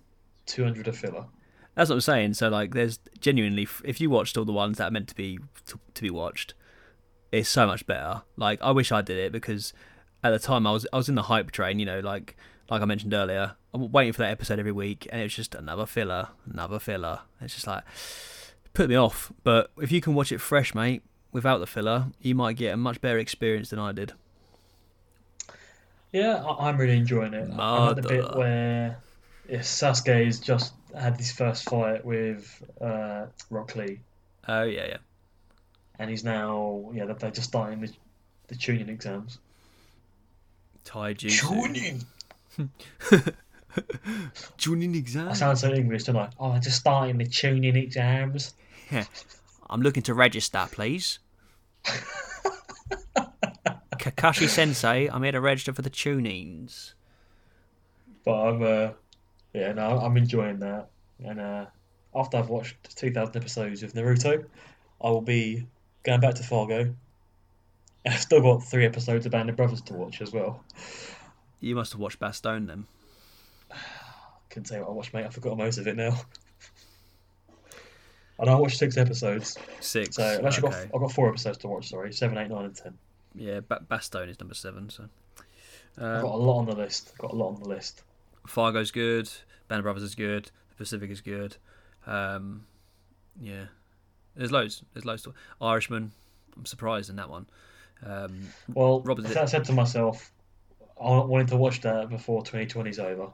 200 0.46 0.88
are 0.88 0.92
filler. 0.92 1.26
That's 1.74 1.90
what 1.90 1.96
I'm 1.96 2.00
saying. 2.00 2.34
So 2.34 2.48
like, 2.48 2.72
there's 2.72 2.98
genuinely, 3.20 3.68
if 3.84 4.00
you 4.00 4.08
watched 4.08 4.36
all 4.38 4.46
the 4.46 4.52
ones 4.52 4.78
that 4.78 4.88
are 4.88 4.90
meant 4.90 5.08
to 5.08 5.14
be 5.14 5.38
to, 5.66 5.78
to 5.94 6.02
be 6.02 6.08
watched, 6.10 6.54
it's 7.32 7.48
so 7.50 7.66
much 7.66 7.86
better. 7.86 8.22
Like, 8.36 8.60
I 8.62 8.70
wish 8.70 8.92
I 8.92 9.02
did 9.02 9.18
it 9.18 9.32
because 9.32 9.74
at 10.24 10.30
the 10.30 10.38
time 10.38 10.66
I 10.66 10.72
was 10.72 10.86
I 10.92 10.96
was 10.96 11.08
in 11.08 11.16
the 11.16 11.22
hype 11.22 11.50
train. 11.50 11.78
You 11.78 11.84
know, 11.86 12.00
like 12.00 12.36
like 12.70 12.80
I 12.80 12.84
mentioned 12.86 13.12
earlier, 13.12 13.56
I'm 13.74 13.92
waiting 13.92 14.12
for 14.14 14.22
that 14.22 14.30
episode 14.30 14.58
every 14.58 14.72
week, 14.72 15.06
and 15.10 15.20
it 15.20 15.24
was 15.24 15.34
just 15.34 15.54
another 15.54 15.84
filler, 15.86 16.28
another 16.50 16.78
filler. 16.78 17.20
It's 17.40 17.54
just 17.54 17.66
like 17.66 17.84
put 18.76 18.88
me 18.88 18.94
off. 18.94 19.32
But 19.42 19.70
if 19.80 19.90
you 19.90 20.00
can 20.00 20.14
watch 20.14 20.30
it 20.30 20.38
fresh, 20.40 20.74
mate, 20.74 21.02
without 21.32 21.58
the 21.58 21.66
filler, 21.66 22.06
you 22.20 22.34
might 22.34 22.56
get 22.56 22.74
a 22.74 22.76
much 22.76 23.00
better 23.00 23.18
experience 23.18 23.70
than 23.70 23.78
I 23.78 23.92
did. 23.92 24.12
Yeah, 26.12 26.44
I, 26.44 26.68
I'm 26.68 26.76
really 26.76 26.96
enjoying 26.96 27.34
it. 27.34 27.50
I 27.58 27.86
like 27.86 27.96
the 27.96 28.02
bit 28.02 28.22
Mother. 28.22 28.38
where 28.38 28.98
yeah, 29.48 29.58
Sasuke's 29.58 30.38
just 30.38 30.72
had 30.96 31.16
his 31.16 31.32
first 31.32 31.68
fight 31.68 32.04
with 32.04 32.62
uh, 32.80 33.26
Rock 33.50 33.74
Lee. 33.76 34.00
Oh 34.48 34.62
yeah, 34.62 34.86
yeah. 34.86 34.96
and 35.98 36.08
he's 36.08 36.22
now 36.22 36.90
yeah 36.94 37.04
they're 37.06 37.30
just 37.30 37.48
starting 37.48 37.80
the, 37.80 37.92
the 38.48 38.54
tuning 38.54 38.88
exams. 38.88 39.38
Tai 40.84 41.14
Jutsu. 41.14 42.04
Tuning 44.56 44.94
exams. 44.94 45.30
I 45.30 45.34
sound 45.34 45.58
so 45.58 45.72
English, 45.72 46.04
don't 46.04 46.16
I? 46.16 46.30
Oh, 46.38 46.52
they're 46.52 46.60
just 46.60 46.78
starting 46.78 47.18
the 47.18 47.26
tuning 47.26 47.76
exams. 47.76 48.54
I'm 49.70 49.80
looking 49.82 50.02
to 50.04 50.14
register, 50.14 50.66
please. 50.70 51.18
Kakashi 53.96 54.48
Sensei, 54.48 55.08
I'm 55.08 55.22
here 55.22 55.32
to 55.32 55.40
register 55.40 55.72
for 55.72 55.82
the 55.82 55.90
tunings. 55.90 56.94
But 58.24 58.34
I'm 58.34 58.62
uh, 58.62 58.90
yeah 59.52 59.72
no 59.72 59.98
I'm 59.98 60.16
enjoying 60.16 60.60
that. 60.60 60.88
And 61.24 61.40
uh, 61.40 61.66
after 62.14 62.36
I've 62.36 62.48
watched 62.48 62.96
2,000 62.96 63.36
episodes 63.36 63.82
of 63.82 63.92
Naruto, 63.94 64.44
I 65.02 65.10
will 65.10 65.22
be 65.22 65.66
going 66.02 66.20
back 66.20 66.34
to 66.34 66.42
Fargo. 66.42 66.94
I've 68.06 68.20
still 68.20 68.40
got 68.40 68.62
three 68.62 68.86
episodes 68.86 69.26
of 69.26 69.32
Band 69.32 69.50
of 69.50 69.56
Brothers 69.56 69.80
to 69.82 69.94
watch 69.94 70.20
as 70.22 70.32
well. 70.32 70.62
You 71.60 71.74
must 71.74 71.92
have 71.92 72.00
watched 72.00 72.20
Bastogne 72.20 72.66
then. 72.66 72.86
Couldn't 74.50 74.66
say 74.66 74.78
what 74.78 74.88
I 74.88 74.92
watched, 74.92 75.12
mate. 75.12 75.26
I 75.26 75.30
forgot 75.30 75.56
most 75.56 75.78
of 75.78 75.88
it 75.88 75.96
now. 75.96 76.20
And 78.38 78.50
I 78.50 78.54
watched 78.56 78.78
six 78.78 78.96
episodes, 78.98 79.56
Six. 79.80 80.16
so 80.16 80.24
I've 80.24 80.44
actually 80.44 80.68
okay. 80.68 80.86
got 80.86 80.94
I've 80.94 81.00
got 81.00 81.12
four 81.12 81.28
episodes 81.28 81.58
to 81.58 81.68
watch. 81.68 81.88
Sorry, 81.88 82.12
seven, 82.12 82.36
eight, 82.38 82.48
nine, 82.50 82.66
and 82.66 82.76
ten. 82.76 82.98
Yeah, 83.34 83.60
ba- 83.60 83.82
Bastogne 83.90 84.28
is 84.28 84.38
number 84.40 84.54
seven. 84.54 84.90
So. 84.90 85.04
I've 85.98 86.02
Um, 86.04 86.22
got 86.22 86.34
a 86.34 86.36
lot 86.36 86.58
on 86.58 86.66
the 86.66 86.74
list. 86.76 87.10
I've 87.12 87.18
got 87.18 87.32
a 87.32 87.36
lot 87.36 87.48
on 87.54 87.62
the 87.62 87.68
list. 87.68 88.02
Fargo's 88.46 88.90
good. 88.90 89.30
Band 89.68 89.78
of 89.80 89.84
Brothers 89.84 90.02
is 90.02 90.14
good. 90.14 90.50
The 90.70 90.74
Pacific 90.76 91.10
is 91.10 91.20
good. 91.22 91.56
Um, 92.06 92.66
yeah, 93.40 93.64
there's 94.36 94.52
loads. 94.52 94.82
There's 94.92 95.04
loads. 95.06 95.22
To... 95.22 95.34
Irishman. 95.60 96.12
I'm 96.56 96.66
surprised 96.66 97.10
in 97.10 97.16
that 97.16 97.28
one. 97.30 97.46
Um, 98.04 98.48
Well, 98.72 99.00
Robert, 99.00 99.34
I 99.36 99.44
said 99.46 99.64
to 99.64 99.72
myself, 99.72 100.30
I 101.00 101.18
wanted 101.18 101.48
to 101.48 101.56
watch 101.56 101.80
that 101.82 102.08
before 102.10 102.42
2020's 102.42 102.98
over, 102.98 103.28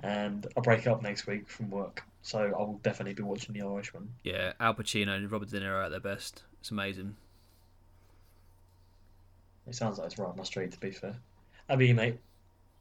and 0.00 0.46
I 0.56 0.60
break 0.60 0.86
up 0.86 1.02
next 1.02 1.26
week 1.26 1.48
from 1.48 1.70
work, 1.70 2.02
so 2.22 2.38
I 2.38 2.58
will 2.58 2.80
definitely 2.82 3.14
be 3.14 3.22
watching 3.22 3.54
The 3.54 3.62
Irishman. 3.62 4.08
yeah, 4.22 4.52
Al 4.60 4.74
Pacino 4.74 5.16
and 5.16 5.30
Robert 5.30 5.50
De 5.50 5.60
Niro 5.60 5.70
are 5.72 5.82
at 5.84 5.90
their 5.90 6.00
best. 6.00 6.42
It's 6.60 6.70
amazing. 6.70 7.16
It 9.66 9.74
sounds 9.74 9.98
like 9.98 10.06
it's 10.06 10.18
right 10.18 10.28
on 10.28 10.36
my 10.36 10.44
street, 10.44 10.72
to 10.72 10.80
be 10.80 10.90
fair. 10.90 11.14
How 11.68 11.74
about 11.74 11.86
you, 11.86 11.94
mate? 11.94 12.18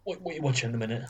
What, 0.03 0.21
what 0.21 0.33
are 0.33 0.35
you 0.35 0.41
watching 0.41 0.73
in 0.73 0.79
the 0.79 0.85
minute? 0.85 1.09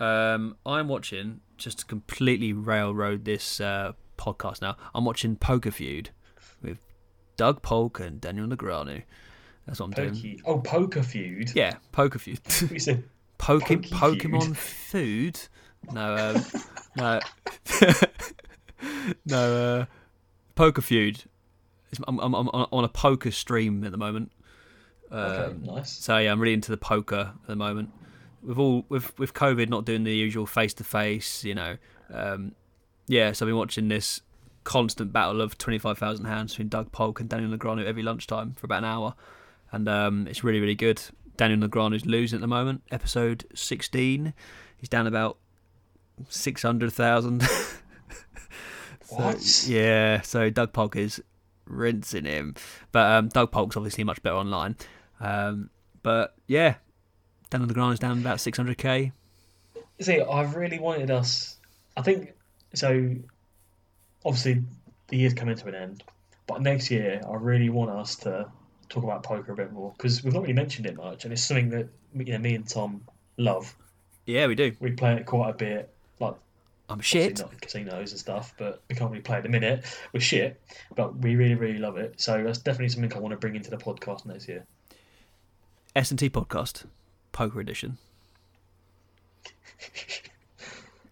Um, 0.00 0.56
I'm 0.64 0.88
watching 0.88 1.40
just 1.56 1.80
to 1.80 1.84
completely 1.84 2.52
railroad 2.52 3.24
this 3.24 3.60
uh, 3.60 3.92
podcast 4.16 4.62
now. 4.62 4.76
I'm 4.94 5.04
watching 5.04 5.36
Poker 5.36 5.70
Feud 5.70 6.10
with 6.62 6.78
Doug 7.36 7.62
Polk 7.62 8.00
and 8.00 8.20
Daniel 8.20 8.46
Negreanu. 8.46 9.02
That's 9.66 9.80
what 9.80 9.86
I'm 9.98 10.12
doing. 10.12 10.40
Oh, 10.46 10.58
Poker 10.58 11.02
Feud. 11.02 11.52
Yeah, 11.54 11.74
Poker 11.92 12.18
Feud. 12.18 12.40
We 12.70 12.78
said 12.78 13.04
Poke- 13.38 13.64
Pokemon 13.82 14.56
food? 14.90 15.38
No, 15.92 16.16
um, 16.36 16.44
no, 16.96 17.20
no. 19.26 19.56
Uh, 19.80 19.84
Poker 20.54 20.82
Feud. 20.82 21.24
I'm, 22.08 22.18
I'm, 22.18 22.34
I'm 22.34 22.48
on 22.48 22.84
a 22.84 22.88
poker 22.88 23.30
stream 23.30 23.84
at 23.84 23.92
the 23.92 23.98
moment. 23.98 24.32
okay, 25.12 25.44
Um, 25.52 25.62
nice. 25.62 25.92
so 25.92 26.18
yeah, 26.18 26.32
I'm 26.32 26.40
really 26.40 26.54
into 26.54 26.70
the 26.72 26.76
poker 26.76 27.32
at 27.42 27.46
the 27.46 27.54
moment. 27.56 27.90
With 28.42 28.58
all 28.58 28.84
with 28.88 29.16
with 29.18 29.32
COVID 29.32 29.68
not 29.68 29.84
doing 29.84 30.04
the 30.04 30.12
usual 30.14 30.44
face 30.46 30.74
to 30.74 30.84
face, 30.84 31.44
you 31.44 31.54
know. 31.54 31.76
Um, 32.12 32.52
yeah, 33.06 33.32
so 33.32 33.44
I've 33.44 33.48
been 33.48 33.56
watching 33.56 33.88
this 33.88 34.20
constant 34.64 35.12
battle 35.12 35.40
of 35.40 35.56
twenty 35.56 35.78
five 35.78 35.98
thousand 35.98 36.26
hands 36.26 36.52
between 36.52 36.68
Doug 36.68 36.90
Polk 36.92 37.20
and 37.20 37.28
Daniel 37.28 37.56
Negreanu 37.56 37.84
every 37.84 38.02
lunchtime 38.02 38.52
for 38.54 38.66
about 38.66 38.78
an 38.78 38.84
hour, 38.86 39.14
and 39.72 39.88
um, 39.88 40.26
it's 40.26 40.42
really 40.44 40.60
really 40.60 40.74
good. 40.74 41.00
Daniel 41.36 41.68
Negreanu's 41.68 42.06
losing 42.06 42.38
at 42.38 42.40
the 42.40 42.46
moment. 42.46 42.82
Episode 42.90 43.44
sixteen, 43.54 44.34
he's 44.76 44.88
down 44.88 45.06
about 45.06 45.38
six 46.28 46.62
hundred 46.62 46.92
thousand. 46.92 47.46
What? 49.08 49.40
So, 49.40 49.70
yeah, 49.70 50.20
so 50.22 50.50
Doug 50.50 50.72
Polk 50.72 50.96
is 50.96 51.22
rinsing 51.66 52.24
him, 52.24 52.54
but 52.92 53.10
um, 53.10 53.28
Doug 53.28 53.50
Polk's 53.50 53.76
obviously 53.76 54.04
much 54.04 54.22
better 54.22 54.36
online. 54.36 54.76
Um, 55.20 55.70
but 56.02 56.34
yeah, 56.46 56.76
Daniel 57.50 57.72
Grind 57.72 57.94
is 57.94 57.98
down 57.98 58.18
about 58.18 58.38
600k. 58.38 59.12
See, 60.00 60.20
I've 60.20 60.56
really 60.56 60.78
wanted 60.78 61.10
us. 61.10 61.56
I 61.96 62.02
think 62.02 62.32
so. 62.74 63.14
Obviously, 64.24 64.62
the 65.08 65.18
year's 65.18 65.34
coming 65.34 65.56
to 65.56 65.68
an 65.68 65.74
end, 65.74 66.02
but 66.46 66.62
next 66.62 66.90
year 66.90 67.20
I 67.28 67.34
really 67.34 67.68
want 67.68 67.90
us 67.90 68.16
to 68.16 68.50
talk 68.94 69.04
about 69.04 69.22
poker 69.22 69.52
a 69.52 69.56
bit 69.56 69.72
more 69.72 69.92
because 69.96 70.22
we've 70.22 70.32
not 70.32 70.42
really 70.42 70.54
mentioned 70.54 70.86
it 70.86 70.96
much, 70.96 71.24
and 71.24 71.32
it's 71.32 71.42
something 71.42 71.70
that 71.70 71.88
you 72.14 72.32
know 72.32 72.38
me 72.38 72.54
and 72.54 72.68
Tom 72.68 73.02
love. 73.36 73.74
Yeah, 74.26 74.46
we 74.46 74.54
do. 74.54 74.72
We 74.80 74.92
play 74.92 75.14
it 75.14 75.26
quite 75.26 75.50
a 75.50 75.54
bit, 75.54 75.92
like 76.20 76.34
I'm 76.88 77.00
shit. 77.00 77.38
not 77.38 77.52
in 77.52 77.58
casinos 77.58 78.12
and 78.12 78.20
stuff, 78.20 78.54
but 78.58 78.82
we 78.88 78.94
can't 78.94 79.10
really 79.10 79.22
play 79.22 79.36
at 79.36 79.42
the 79.42 79.48
minute. 79.48 79.84
We're 80.12 80.20
shit, 80.20 80.60
but 80.94 81.16
we 81.18 81.36
really, 81.36 81.54
really 81.54 81.78
love 81.78 81.96
it. 81.96 82.20
So 82.20 82.42
that's 82.42 82.58
definitely 82.58 82.88
something 82.90 83.12
I 83.12 83.18
want 83.18 83.32
to 83.32 83.38
bring 83.38 83.56
into 83.56 83.70
the 83.70 83.76
podcast 83.76 84.24
next 84.26 84.48
year. 84.48 84.64
SNT 85.96 86.30
podcast, 86.30 86.84
poker 87.32 87.60
edition. 87.60 87.98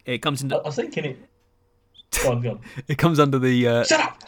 It 0.05 0.19
comes 0.19 0.43
I, 0.43 0.47
into 0.47 0.57
I 0.57 0.63
was 0.63 0.77
thinking 0.77 1.05
it. 1.05 1.19
Go 2.23 2.33
on, 2.33 2.41
go 2.43 2.51
on. 2.51 2.61
it 2.89 2.99
comes 2.99 3.21
under 3.21 3.39
the 3.39 3.69
uh, 3.69 3.85
Shut 3.85 4.01
up! 4.01 4.22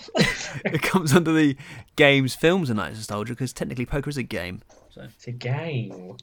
it 0.65 0.83
comes 0.83 1.13
under 1.13 1.33
the 1.33 1.57
games, 1.97 2.35
films, 2.35 2.71
and 2.71 2.77
nights 2.79 2.97
nostalgia 2.97 3.33
because 3.33 3.53
technically 3.53 3.87
poker 3.87 4.11
is 4.11 4.17
a 4.17 4.23
game. 4.23 4.63
So 4.91 5.03
It's 5.03 5.27
a 5.27 5.33
game. 5.33 6.17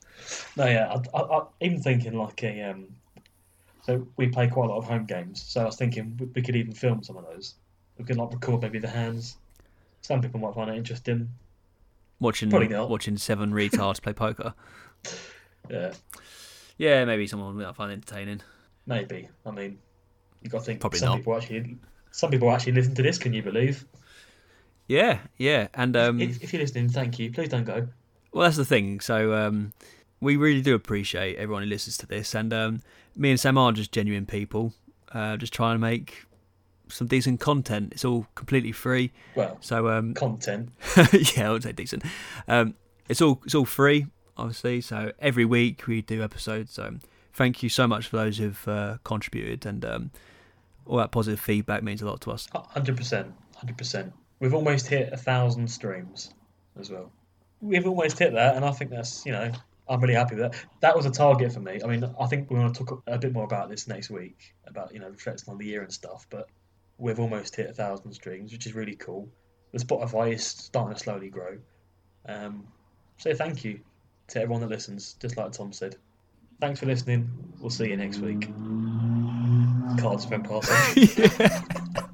No, 0.55 0.65
yeah, 0.65 0.93
I, 1.13 1.17
I, 1.17 1.21
I 1.39 1.43
even 1.61 1.81
thinking 1.81 2.13
like 2.17 2.43
a 2.43 2.61
um. 2.63 2.87
So 3.83 4.07
we 4.15 4.27
play 4.27 4.47
quite 4.47 4.65
a 4.65 4.69
lot 4.69 4.77
of 4.77 4.85
home 4.85 5.05
games. 5.05 5.41
So 5.41 5.61
I 5.61 5.65
was 5.65 5.75
thinking 5.75 6.15
we, 6.19 6.27
we 6.27 6.41
could 6.41 6.55
even 6.55 6.73
film 6.73 7.03
some 7.03 7.17
of 7.17 7.25
those. 7.25 7.55
We 7.97 8.05
could 8.05 8.17
like 8.17 8.31
record 8.31 8.61
maybe 8.61 8.79
the 8.79 8.87
hands. 8.87 9.37
Some 10.01 10.21
people 10.21 10.39
might 10.39 10.53
find 10.55 10.69
it 10.69 10.75
interesting. 10.77 11.29
watching 12.19 12.49
Probably 12.49 12.67
not. 12.69 12.89
watching 12.89 13.17
seven 13.17 13.51
retards 13.51 14.01
play 14.01 14.13
poker. 14.13 14.53
Yeah, 15.69 15.93
Yeah, 16.77 17.05
maybe 17.05 17.27
someone 17.27 17.55
might 17.55 17.75
find 17.75 17.91
it 17.91 17.95
entertaining. 17.95 18.41
maybe. 18.87 19.29
I 19.45 19.51
mean, 19.51 19.77
you 20.41 20.49
got 20.49 20.59
to 20.59 20.63
think. 20.65 20.79
Probably 20.81 20.99
some 20.99 21.09
not. 21.09 21.17
people 21.19 21.35
actually. 21.37 21.77
Some 22.11 22.29
people 22.31 22.51
actually 22.51 22.73
listen 22.73 22.93
to 22.95 23.03
this. 23.03 23.17
Can 23.17 23.31
you 23.33 23.41
believe? 23.43 23.85
Yeah, 24.91 25.19
yeah, 25.37 25.69
and 25.73 25.95
um, 25.95 26.19
if, 26.19 26.43
if 26.43 26.51
you're 26.51 26.61
listening, 26.61 26.89
thank 26.89 27.17
you. 27.17 27.31
Please 27.31 27.47
don't 27.47 27.63
go. 27.63 27.87
Well, 28.33 28.43
that's 28.43 28.57
the 28.57 28.65
thing. 28.65 28.99
So 28.99 29.33
um, 29.33 29.71
we 30.19 30.35
really 30.35 30.61
do 30.61 30.75
appreciate 30.75 31.37
everyone 31.37 31.63
who 31.63 31.69
listens 31.69 31.95
to 31.99 32.05
this, 32.05 32.35
and 32.35 32.51
um, 32.51 32.81
me 33.15 33.29
and 33.29 33.39
Sam 33.39 33.57
are 33.57 33.71
just 33.71 33.93
genuine 33.93 34.25
people, 34.25 34.73
uh, 35.13 35.37
just 35.37 35.53
trying 35.53 35.75
to 35.75 35.79
make 35.79 36.25
some 36.89 37.07
decent 37.07 37.39
content. 37.39 37.93
It's 37.93 38.03
all 38.03 38.27
completely 38.35 38.73
free, 38.73 39.13
Well, 39.33 39.55
so 39.61 39.87
um, 39.87 40.13
content. 40.25 40.73
yeah, 41.37 41.47
I 41.47 41.51
would 41.53 41.63
say 41.63 41.71
decent. 41.71 42.03
Um, 42.49 42.75
it's 43.07 43.21
all 43.21 43.41
it's 43.45 43.55
all 43.55 43.63
free, 43.65 44.07
obviously. 44.35 44.81
So 44.81 45.13
every 45.19 45.45
week 45.45 45.87
we 45.87 46.01
do 46.01 46.21
episodes. 46.21 46.73
So 46.73 46.95
thank 47.31 47.63
you 47.63 47.69
so 47.69 47.87
much 47.87 48.07
for 48.09 48.17
those 48.17 48.39
who've 48.39 48.67
uh, 48.67 48.97
contributed, 49.05 49.65
and 49.65 49.85
um, 49.85 50.11
all 50.85 50.97
that 50.97 51.11
positive 51.11 51.39
feedback 51.39 51.81
means 51.81 52.01
a 52.01 52.05
lot 52.05 52.19
to 52.21 52.31
us. 52.31 52.49
Hundred 52.53 52.97
percent, 52.97 53.33
hundred 53.55 53.77
percent. 53.77 54.11
We've 54.41 54.55
almost 54.55 54.87
hit 54.87 55.13
a 55.13 55.17
thousand 55.17 55.67
streams 55.67 56.33
as 56.77 56.89
well. 56.89 57.11
We've 57.61 57.85
almost 57.85 58.17
hit 58.17 58.33
that, 58.33 58.55
and 58.55 58.65
I 58.65 58.71
think 58.71 58.89
that's 58.89 59.23
you 59.23 59.31
know 59.31 59.51
I'm 59.87 60.01
really 60.01 60.15
happy 60.15 60.35
with 60.35 60.51
that. 60.51 60.65
That 60.81 60.95
was 60.95 61.05
a 61.05 61.11
target 61.11 61.53
for 61.53 61.59
me. 61.59 61.79
I 61.83 61.87
mean, 61.87 62.03
I 62.19 62.25
think 62.25 62.49
we 62.49 62.57
want 62.57 62.73
to 62.73 62.83
talk 62.83 63.03
a 63.05 63.19
bit 63.19 63.33
more 63.33 63.43
about 63.43 63.69
this 63.69 63.87
next 63.87 64.09
week 64.09 64.55
about 64.65 64.93
you 64.93 64.99
know 64.99 65.09
reflecting 65.09 65.51
on 65.51 65.59
the 65.59 65.65
year 65.67 65.83
and 65.83 65.93
stuff. 65.93 66.25
But 66.31 66.47
we've 66.97 67.19
almost 67.19 67.55
hit 67.55 67.69
a 67.69 67.73
thousand 67.73 68.13
streams, 68.13 68.51
which 68.51 68.65
is 68.65 68.73
really 68.73 68.95
cool. 68.95 69.29
The 69.73 69.79
Spotify 69.79 70.33
is 70.33 70.43
starting 70.43 70.95
to 70.95 70.99
slowly 70.99 71.29
grow. 71.29 71.59
Um, 72.25 72.65
so 73.17 73.35
thank 73.35 73.63
you 73.63 73.79
to 74.29 74.41
everyone 74.41 74.61
that 74.61 74.71
listens. 74.71 75.13
Just 75.21 75.37
like 75.37 75.51
Tom 75.51 75.71
said, 75.71 75.97
thanks 76.59 76.79
for 76.79 76.87
listening. 76.87 77.29
We'll 77.59 77.69
see 77.69 77.89
you 77.89 77.95
next 77.95 78.17
week. 78.17 78.49
Cards 79.99 80.25
from 80.25 80.41
passing. 80.41 81.27